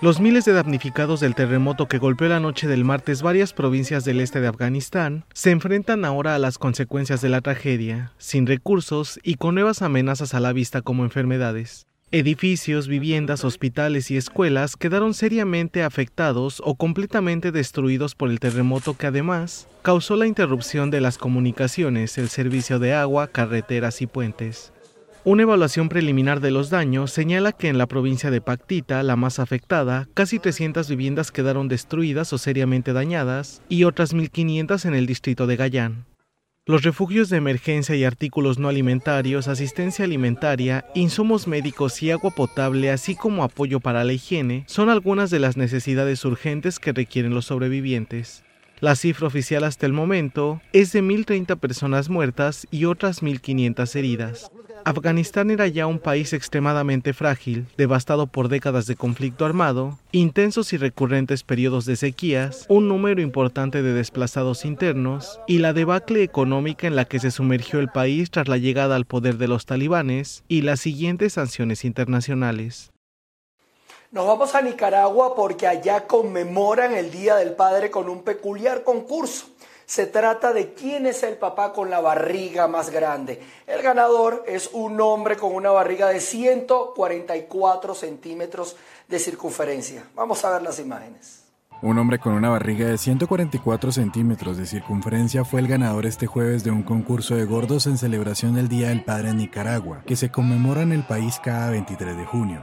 Los 0.00 0.20
miles 0.20 0.44
de 0.44 0.52
damnificados 0.52 1.18
del 1.18 1.34
terremoto 1.34 1.88
que 1.88 1.98
golpeó 1.98 2.28
la 2.28 2.38
noche 2.38 2.68
del 2.68 2.84
martes 2.84 3.20
varias 3.20 3.52
provincias 3.52 4.04
del 4.04 4.20
este 4.20 4.40
de 4.40 4.46
Afganistán 4.46 5.24
se 5.34 5.50
enfrentan 5.50 6.04
ahora 6.04 6.36
a 6.36 6.38
las 6.38 6.56
consecuencias 6.56 7.20
de 7.20 7.28
la 7.28 7.40
tragedia, 7.40 8.12
sin 8.16 8.46
recursos 8.46 9.18
y 9.24 9.34
con 9.34 9.56
nuevas 9.56 9.82
amenazas 9.82 10.34
a 10.34 10.40
la 10.40 10.52
vista 10.52 10.82
como 10.82 11.02
enfermedades. 11.02 11.88
Edificios, 12.12 12.86
viviendas, 12.86 13.44
hospitales 13.44 14.12
y 14.12 14.16
escuelas 14.16 14.76
quedaron 14.76 15.14
seriamente 15.14 15.82
afectados 15.82 16.62
o 16.64 16.76
completamente 16.76 17.50
destruidos 17.50 18.14
por 18.14 18.30
el 18.30 18.38
terremoto 18.38 18.96
que 18.96 19.08
además 19.08 19.66
causó 19.82 20.14
la 20.14 20.28
interrupción 20.28 20.92
de 20.92 21.00
las 21.00 21.18
comunicaciones, 21.18 22.18
el 22.18 22.28
servicio 22.28 22.78
de 22.78 22.94
agua, 22.94 23.26
carreteras 23.26 24.00
y 24.00 24.06
puentes. 24.06 24.72
Una 25.28 25.42
evaluación 25.42 25.90
preliminar 25.90 26.40
de 26.40 26.50
los 26.50 26.70
daños 26.70 27.12
señala 27.12 27.52
que 27.52 27.68
en 27.68 27.76
la 27.76 27.84
provincia 27.84 28.30
de 28.30 28.40
Pactita, 28.40 29.02
la 29.02 29.14
más 29.14 29.38
afectada, 29.38 30.08
casi 30.14 30.38
300 30.38 30.88
viviendas 30.88 31.30
quedaron 31.30 31.68
destruidas 31.68 32.32
o 32.32 32.38
seriamente 32.38 32.94
dañadas 32.94 33.60
y 33.68 33.84
otras 33.84 34.14
1.500 34.14 34.86
en 34.86 34.94
el 34.94 35.04
distrito 35.04 35.46
de 35.46 35.56
Gayán. 35.56 36.06
Los 36.64 36.82
refugios 36.82 37.28
de 37.28 37.36
emergencia 37.36 37.94
y 37.94 38.04
artículos 38.04 38.58
no 38.58 38.70
alimentarios, 38.70 39.48
asistencia 39.48 40.06
alimentaria, 40.06 40.86
insumos 40.94 41.46
médicos 41.46 42.02
y 42.02 42.10
agua 42.10 42.30
potable, 42.30 42.90
así 42.90 43.14
como 43.14 43.44
apoyo 43.44 43.80
para 43.80 44.04
la 44.04 44.14
higiene, 44.14 44.64
son 44.66 44.88
algunas 44.88 45.28
de 45.28 45.40
las 45.40 45.58
necesidades 45.58 46.24
urgentes 46.24 46.78
que 46.78 46.94
requieren 46.94 47.34
los 47.34 47.44
sobrevivientes. 47.44 48.44
La 48.80 48.96
cifra 48.96 49.26
oficial 49.26 49.64
hasta 49.64 49.84
el 49.84 49.92
momento 49.92 50.62
es 50.72 50.92
de 50.92 51.02
1.030 51.02 51.58
personas 51.58 52.08
muertas 52.08 52.66
y 52.70 52.86
otras 52.86 53.22
1.500 53.22 53.94
heridas. 53.94 54.50
Afganistán 54.84 55.50
era 55.50 55.66
ya 55.66 55.86
un 55.86 55.98
país 55.98 56.32
extremadamente 56.32 57.12
frágil, 57.12 57.66
devastado 57.76 58.26
por 58.26 58.48
décadas 58.48 58.86
de 58.86 58.96
conflicto 58.96 59.44
armado, 59.44 59.98
intensos 60.12 60.72
y 60.72 60.76
recurrentes 60.76 61.42
periodos 61.42 61.84
de 61.84 61.96
sequías, 61.96 62.66
un 62.68 62.88
número 62.88 63.20
importante 63.20 63.82
de 63.82 63.92
desplazados 63.92 64.64
internos 64.64 65.40
y 65.46 65.58
la 65.58 65.72
debacle 65.72 66.22
económica 66.22 66.86
en 66.86 66.96
la 66.96 67.04
que 67.04 67.18
se 67.18 67.30
sumergió 67.30 67.80
el 67.80 67.88
país 67.88 68.30
tras 68.30 68.48
la 68.48 68.58
llegada 68.58 68.96
al 68.96 69.04
poder 69.04 69.36
de 69.36 69.48
los 69.48 69.66
talibanes 69.66 70.44
y 70.48 70.62
las 70.62 70.80
siguientes 70.80 71.34
sanciones 71.34 71.84
internacionales. 71.84 72.90
Nos 74.10 74.26
vamos 74.26 74.54
a 74.54 74.62
Nicaragua 74.62 75.34
porque 75.34 75.66
allá 75.66 76.06
conmemoran 76.06 76.94
el 76.94 77.10
Día 77.10 77.36
del 77.36 77.52
Padre 77.52 77.90
con 77.90 78.08
un 78.08 78.22
peculiar 78.22 78.82
concurso. 78.82 79.48
Se 79.88 80.04
trata 80.04 80.52
de 80.52 80.74
quién 80.74 81.06
es 81.06 81.22
el 81.22 81.38
papá 81.38 81.72
con 81.72 81.88
la 81.88 81.98
barriga 81.98 82.68
más 82.68 82.90
grande. 82.90 83.40
El 83.66 83.80
ganador 83.80 84.44
es 84.46 84.68
un 84.74 85.00
hombre 85.00 85.38
con 85.38 85.54
una 85.54 85.70
barriga 85.70 86.08
de 86.08 86.20
144 86.20 87.94
centímetros 87.94 88.76
de 89.08 89.18
circunferencia. 89.18 90.04
Vamos 90.14 90.44
a 90.44 90.50
ver 90.50 90.60
las 90.60 90.78
imágenes. 90.78 91.42
Un 91.80 91.98
hombre 91.98 92.18
con 92.18 92.34
una 92.34 92.50
barriga 92.50 92.86
de 92.86 92.98
144 92.98 93.90
centímetros 93.90 94.58
de 94.58 94.66
circunferencia 94.66 95.46
fue 95.46 95.60
el 95.60 95.68
ganador 95.68 96.04
este 96.04 96.26
jueves 96.26 96.64
de 96.64 96.70
un 96.70 96.82
concurso 96.82 97.34
de 97.34 97.46
gordos 97.46 97.86
en 97.86 97.96
celebración 97.96 98.56
del 98.56 98.68
Día 98.68 98.90
del 98.90 99.04
Padre 99.04 99.30
en 99.30 99.38
Nicaragua, 99.38 100.02
que 100.04 100.16
se 100.16 100.30
conmemora 100.30 100.82
en 100.82 100.92
el 100.92 101.04
país 101.04 101.40
cada 101.42 101.70
23 101.70 102.14
de 102.14 102.26
junio. 102.26 102.62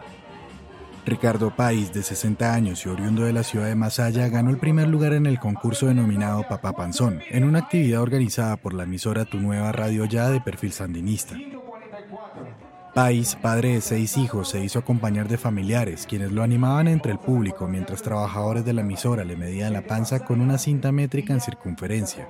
Ricardo 1.05 1.55
País, 1.55 1.93
de 1.93 2.01
60 2.01 2.53
años 2.53 2.85
y 2.85 2.89
oriundo 2.89 3.23
de 3.23 3.33
la 3.33 3.43
ciudad 3.43 3.67
de 3.67 3.75
Masaya, 3.75 4.27
ganó 4.27 4.49
el 4.49 4.57
primer 4.57 4.87
lugar 4.87 5.13
en 5.13 5.27
el 5.27 5.39
concurso 5.39 5.85
denominado 5.85 6.47
Papá 6.47 6.73
Panzón, 6.73 7.21
en 7.29 7.43
una 7.43 7.59
actividad 7.59 8.01
organizada 8.01 8.57
por 8.57 8.73
la 8.73 8.83
emisora 8.83 9.25
Tu 9.25 9.37
Nueva 9.37 9.71
Radio 9.71 10.05
Ya 10.05 10.29
de 10.29 10.41
perfil 10.41 10.71
sandinista. 10.71 11.35
País, 12.95 13.37
padre 13.41 13.73
de 13.73 13.81
seis 13.81 14.15
hijos, 14.15 14.47
se 14.47 14.63
hizo 14.63 14.79
acompañar 14.79 15.27
de 15.27 15.37
familiares, 15.37 16.05
quienes 16.07 16.31
lo 16.31 16.41
animaban 16.41 16.87
entre 16.87 17.11
el 17.11 17.19
público 17.19 17.67
mientras 17.67 18.01
trabajadores 18.01 18.63
de 18.63 18.71
la 18.71 18.81
emisora 18.81 19.25
le 19.25 19.35
medían 19.35 19.73
la 19.73 19.81
panza 19.81 20.21
con 20.21 20.39
una 20.39 20.57
cinta 20.57 20.93
métrica 20.93 21.33
en 21.33 21.41
circunferencia. 21.41 22.29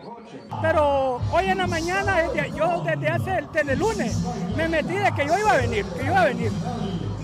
Pero 0.63 1.21
hoy 1.31 1.45
en 1.45 1.59
la 1.59 1.67
mañana, 1.67 2.17
yo 2.57 2.83
desde 2.83 3.09
hace 3.09 3.43
el, 3.61 3.77
lunes, 3.77 4.19
me 4.57 4.67
metí 4.67 4.95
de 4.95 5.11
que 5.15 5.27
yo 5.27 5.37
iba 5.37 5.51
a 5.51 5.57
venir, 5.57 5.85
que 5.85 6.03
iba 6.03 6.21
a 6.21 6.25
venir. 6.25 6.51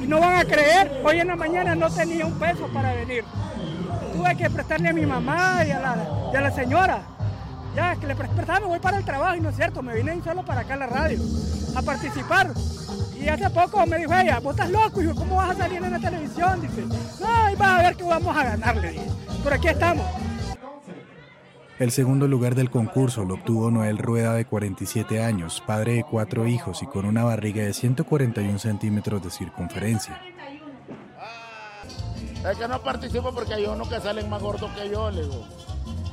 Y 0.01 0.07
no 0.07 0.19
van 0.19 0.35
a 0.35 0.45
creer, 0.45 1.01
hoy 1.03 1.19
en 1.19 1.27
la 1.27 1.35
mañana 1.35 1.75
no 1.75 1.89
tenía 1.89 2.25
un 2.25 2.33
peso 2.39 2.67
para 2.73 2.93
venir. 2.93 3.23
Tuve 4.13 4.35
que 4.35 4.49
prestarle 4.49 4.89
a 4.89 4.93
mi 4.93 5.05
mamá 5.05 5.63
y 5.65 5.71
a 5.71 6.41
la, 6.41 6.51
señora. 6.51 7.03
Ya, 7.75 7.95
que 7.95 8.07
le 8.07 8.15
prestaba, 8.15 8.65
voy 8.67 8.79
para 8.79 8.97
el 8.97 9.05
trabajo 9.05 9.35
y 9.35 9.39
no 9.39 9.49
es 9.49 9.55
cierto, 9.55 9.81
me 9.81 9.93
vine 9.93 10.19
solo 10.23 10.43
para 10.43 10.61
acá 10.61 10.73
a 10.73 10.77
la 10.77 10.87
radio 10.87 11.19
a 11.75 11.81
participar. 11.81 12.51
Y 13.17 13.29
hace 13.29 13.49
poco 13.51 13.85
me 13.85 13.99
dijo 13.99 14.13
ella, 14.13 14.39
vos 14.39 14.55
estás 14.55 14.71
loco, 14.71 15.01
yo, 15.01 15.15
¿cómo 15.15 15.35
vas 15.35 15.51
a 15.51 15.55
salir 15.55 15.81
en 15.83 15.91
la 15.91 15.99
televisión? 15.99 16.59
Dice, 16.59 16.81
no, 17.21 17.49
y 17.51 17.55
vas 17.55 17.79
a 17.79 17.81
ver 17.83 17.95
que 17.95 18.03
vamos 18.03 18.35
a 18.35 18.43
ganarle. 18.43 18.99
Por 19.43 19.53
aquí 19.53 19.67
estamos. 19.67 20.05
El 21.81 21.89
segundo 21.89 22.27
lugar 22.27 22.53
del 22.53 22.69
concurso 22.69 23.25
lo 23.25 23.33
obtuvo 23.33 23.71
Noel 23.71 23.97
Rueda 23.97 24.35
de 24.35 24.45
47 24.45 25.23
años, 25.23 25.63
padre 25.65 25.93
de 25.93 26.03
cuatro 26.03 26.45
hijos 26.45 26.83
y 26.83 26.85
con 26.85 27.05
una 27.05 27.23
barriga 27.23 27.63
de 27.63 27.73
141 27.73 28.59
centímetros 28.59 29.23
de 29.23 29.31
circunferencia. 29.31 30.21
Es 32.47 32.55
que 32.55 32.67
no 32.67 32.83
participo 32.83 33.33
porque 33.33 33.55
hay 33.55 33.65
uno 33.65 33.89
que 33.89 33.99
salen 33.99 34.29
más 34.29 34.43
gordos 34.43 34.69
que 34.73 34.91
yo, 34.91 35.09
le 35.09 35.23
digo. 35.23 35.43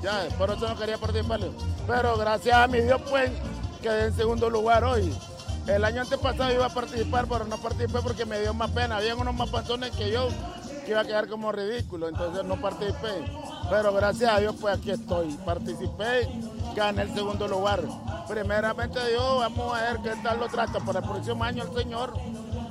Ya, 0.03 0.27
por 0.39 0.49
eso 0.49 0.67
no 0.67 0.75
quería 0.75 0.97
participar. 0.97 1.41
Pero 1.87 2.17
gracias 2.17 2.57
a 2.57 2.67
mi 2.67 2.81
Dios, 2.81 3.03
pues, 3.11 3.31
quedé 3.83 4.07
en 4.07 4.15
segundo 4.15 4.49
lugar 4.49 4.85
hoy. 4.85 5.15
El 5.67 5.85
año 5.85 6.01
antepasado 6.01 6.51
iba 6.51 6.65
a 6.65 6.73
participar, 6.73 7.27
pero 7.29 7.45
no 7.45 7.59
participé 7.59 7.99
porque 8.03 8.25
me 8.25 8.41
dio 8.41 8.55
más 8.55 8.71
pena. 8.71 8.97
Habían 8.97 9.19
unos 9.19 9.35
más 9.35 9.51
panzones 9.51 9.91
que 9.91 10.11
yo 10.11 10.31
que 10.87 10.93
iba 10.93 11.03
a 11.03 11.05
quedar 11.05 11.29
como 11.29 11.53
ridículo, 11.53 12.09
entonces 12.09 12.43
no 12.47 12.59
participé. 12.59 13.27
Pero 13.71 13.93
gracias 13.93 14.33
a 14.33 14.41
Dios, 14.41 14.57
pues 14.61 14.79
aquí 14.79 14.91
estoy. 14.91 15.29
Participé, 15.45 16.29
gané 16.75 17.03
el 17.03 17.15
segundo 17.15 17.47
lugar. 17.47 17.83
Primeramente 18.29 18.99
Dios, 19.09 19.39
vamos 19.39 19.77
a 19.77 19.83
ver 19.83 20.01
qué 20.03 20.13
tal 20.23 20.41
lo 20.41 20.49
trata 20.49 20.81
para 20.81 21.01
el 21.01 21.05
próximo 21.05 21.45
año 21.45 21.65
el 21.65 21.77
Señor, 21.77 22.15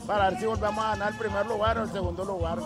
para 0.06 0.30
ver 0.30 0.40
si 0.40 0.46
volvemos 0.46 0.84
a 0.84 0.90
ganar 0.90 1.12
el 1.14 1.18
primer 1.18 1.46
lugar 1.46 1.78
o 1.78 1.84
el 1.84 1.92
segundo 1.92 2.26
lugar. 2.26 2.60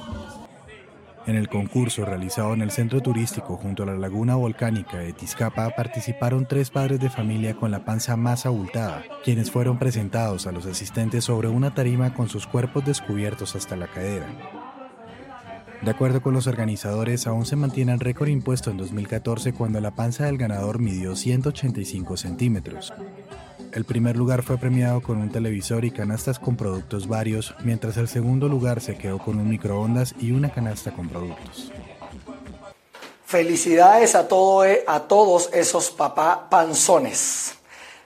En 1.27 1.35
el 1.35 1.49
concurso 1.49 2.03
realizado 2.03 2.53
en 2.53 2.61
el 2.61 2.71
centro 2.71 2.99
turístico 2.99 3.55
junto 3.55 3.83
a 3.83 3.85
la 3.85 3.93
laguna 3.93 4.35
volcánica 4.35 4.97
de 4.97 5.13
Tizcapa 5.13 5.69
participaron 5.75 6.47
tres 6.47 6.71
padres 6.71 6.99
de 6.99 7.11
familia 7.11 7.53
con 7.53 7.69
la 7.69 7.85
panza 7.85 8.17
más 8.17 8.47
abultada, 8.47 9.03
quienes 9.23 9.51
fueron 9.51 9.77
presentados 9.77 10.47
a 10.47 10.51
los 10.51 10.65
asistentes 10.65 11.25
sobre 11.25 11.47
una 11.47 11.75
tarima 11.75 12.15
con 12.15 12.27
sus 12.27 12.47
cuerpos 12.47 12.85
descubiertos 12.85 13.55
hasta 13.55 13.75
la 13.75 13.87
cadera. 13.87 14.61
De 15.81 15.89
acuerdo 15.89 16.21
con 16.21 16.35
los 16.35 16.45
organizadores, 16.45 17.25
aún 17.25 17.47
se 17.47 17.55
mantiene 17.55 17.91
el 17.93 17.99
récord 17.99 18.27
impuesto 18.27 18.69
en 18.69 18.77
2014 18.77 19.53
cuando 19.53 19.81
la 19.81 19.89
panza 19.89 20.25
del 20.25 20.37
ganador 20.37 20.77
midió 20.77 21.15
185 21.15 22.17
centímetros. 22.17 22.93
El 23.71 23.85
primer 23.85 24.15
lugar 24.15 24.43
fue 24.43 24.57
premiado 24.57 25.01
con 25.01 25.17
un 25.17 25.31
televisor 25.31 25.83
y 25.83 25.91
canastas 25.91 26.37
con 26.37 26.55
productos 26.55 27.07
varios, 27.07 27.55
mientras 27.63 27.97
el 27.97 28.07
segundo 28.07 28.47
lugar 28.47 28.79
se 28.79 28.95
quedó 28.95 29.17
con 29.17 29.39
un 29.39 29.49
microondas 29.49 30.13
y 30.19 30.31
una 30.31 30.51
canasta 30.51 30.91
con 30.91 31.09
productos. 31.09 31.71
Felicidades 33.25 34.13
a, 34.13 34.27
todo, 34.27 34.63
a 34.85 34.99
todos 35.07 35.49
esos 35.53 35.89
papá 35.89 36.47
panzones. 36.49 37.61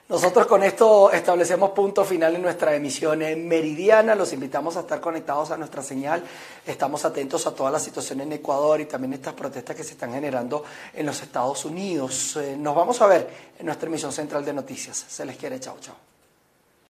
Nosotros 0.08 0.46
con 0.46 0.62
esto 0.62 1.10
establecemos 1.10 1.70
punto 1.70 2.04
final 2.04 2.36
en 2.36 2.42
nuestra 2.42 2.72
emisión 2.76 3.18
meridiana. 3.18 4.14
Los 4.14 4.32
invitamos 4.32 4.76
a 4.76 4.80
estar 4.80 5.00
conectados 5.00 5.50
a 5.50 5.56
nuestra 5.56 5.82
señal. 5.82 6.22
Estamos 6.64 7.04
atentos 7.04 7.44
a 7.48 7.52
toda 7.52 7.72
la 7.72 7.80
situación 7.80 8.20
en 8.20 8.32
Ecuador 8.32 8.80
y 8.80 8.86
también 8.86 9.14
estas 9.14 9.34
protestas 9.34 9.74
que 9.74 9.82
se 9.82 9.92
están 9.92 10.12
generando 10.12 10.62
en 10.94 11.06
los 11.06 11.20
Estados 11.20 11.64
Unidos. 11.64 12.36
Eh, 12.36 12.56
nos 12.56 12.76
vamos 12.76 13.00
a 13.00 13.06
ver 13.08 13.28
en 13.58 13.66
nuestra 13.66 13.88
emisión 13.88 14.12
central 14.12 14.44
de 14.44 14.52
noticias. 14.52 15.06
Se 15.08 15.24
les 15.24 15.36
quiere. 15.36 15.58
Chao, 15.58 15.76
chao. 15.80 15.96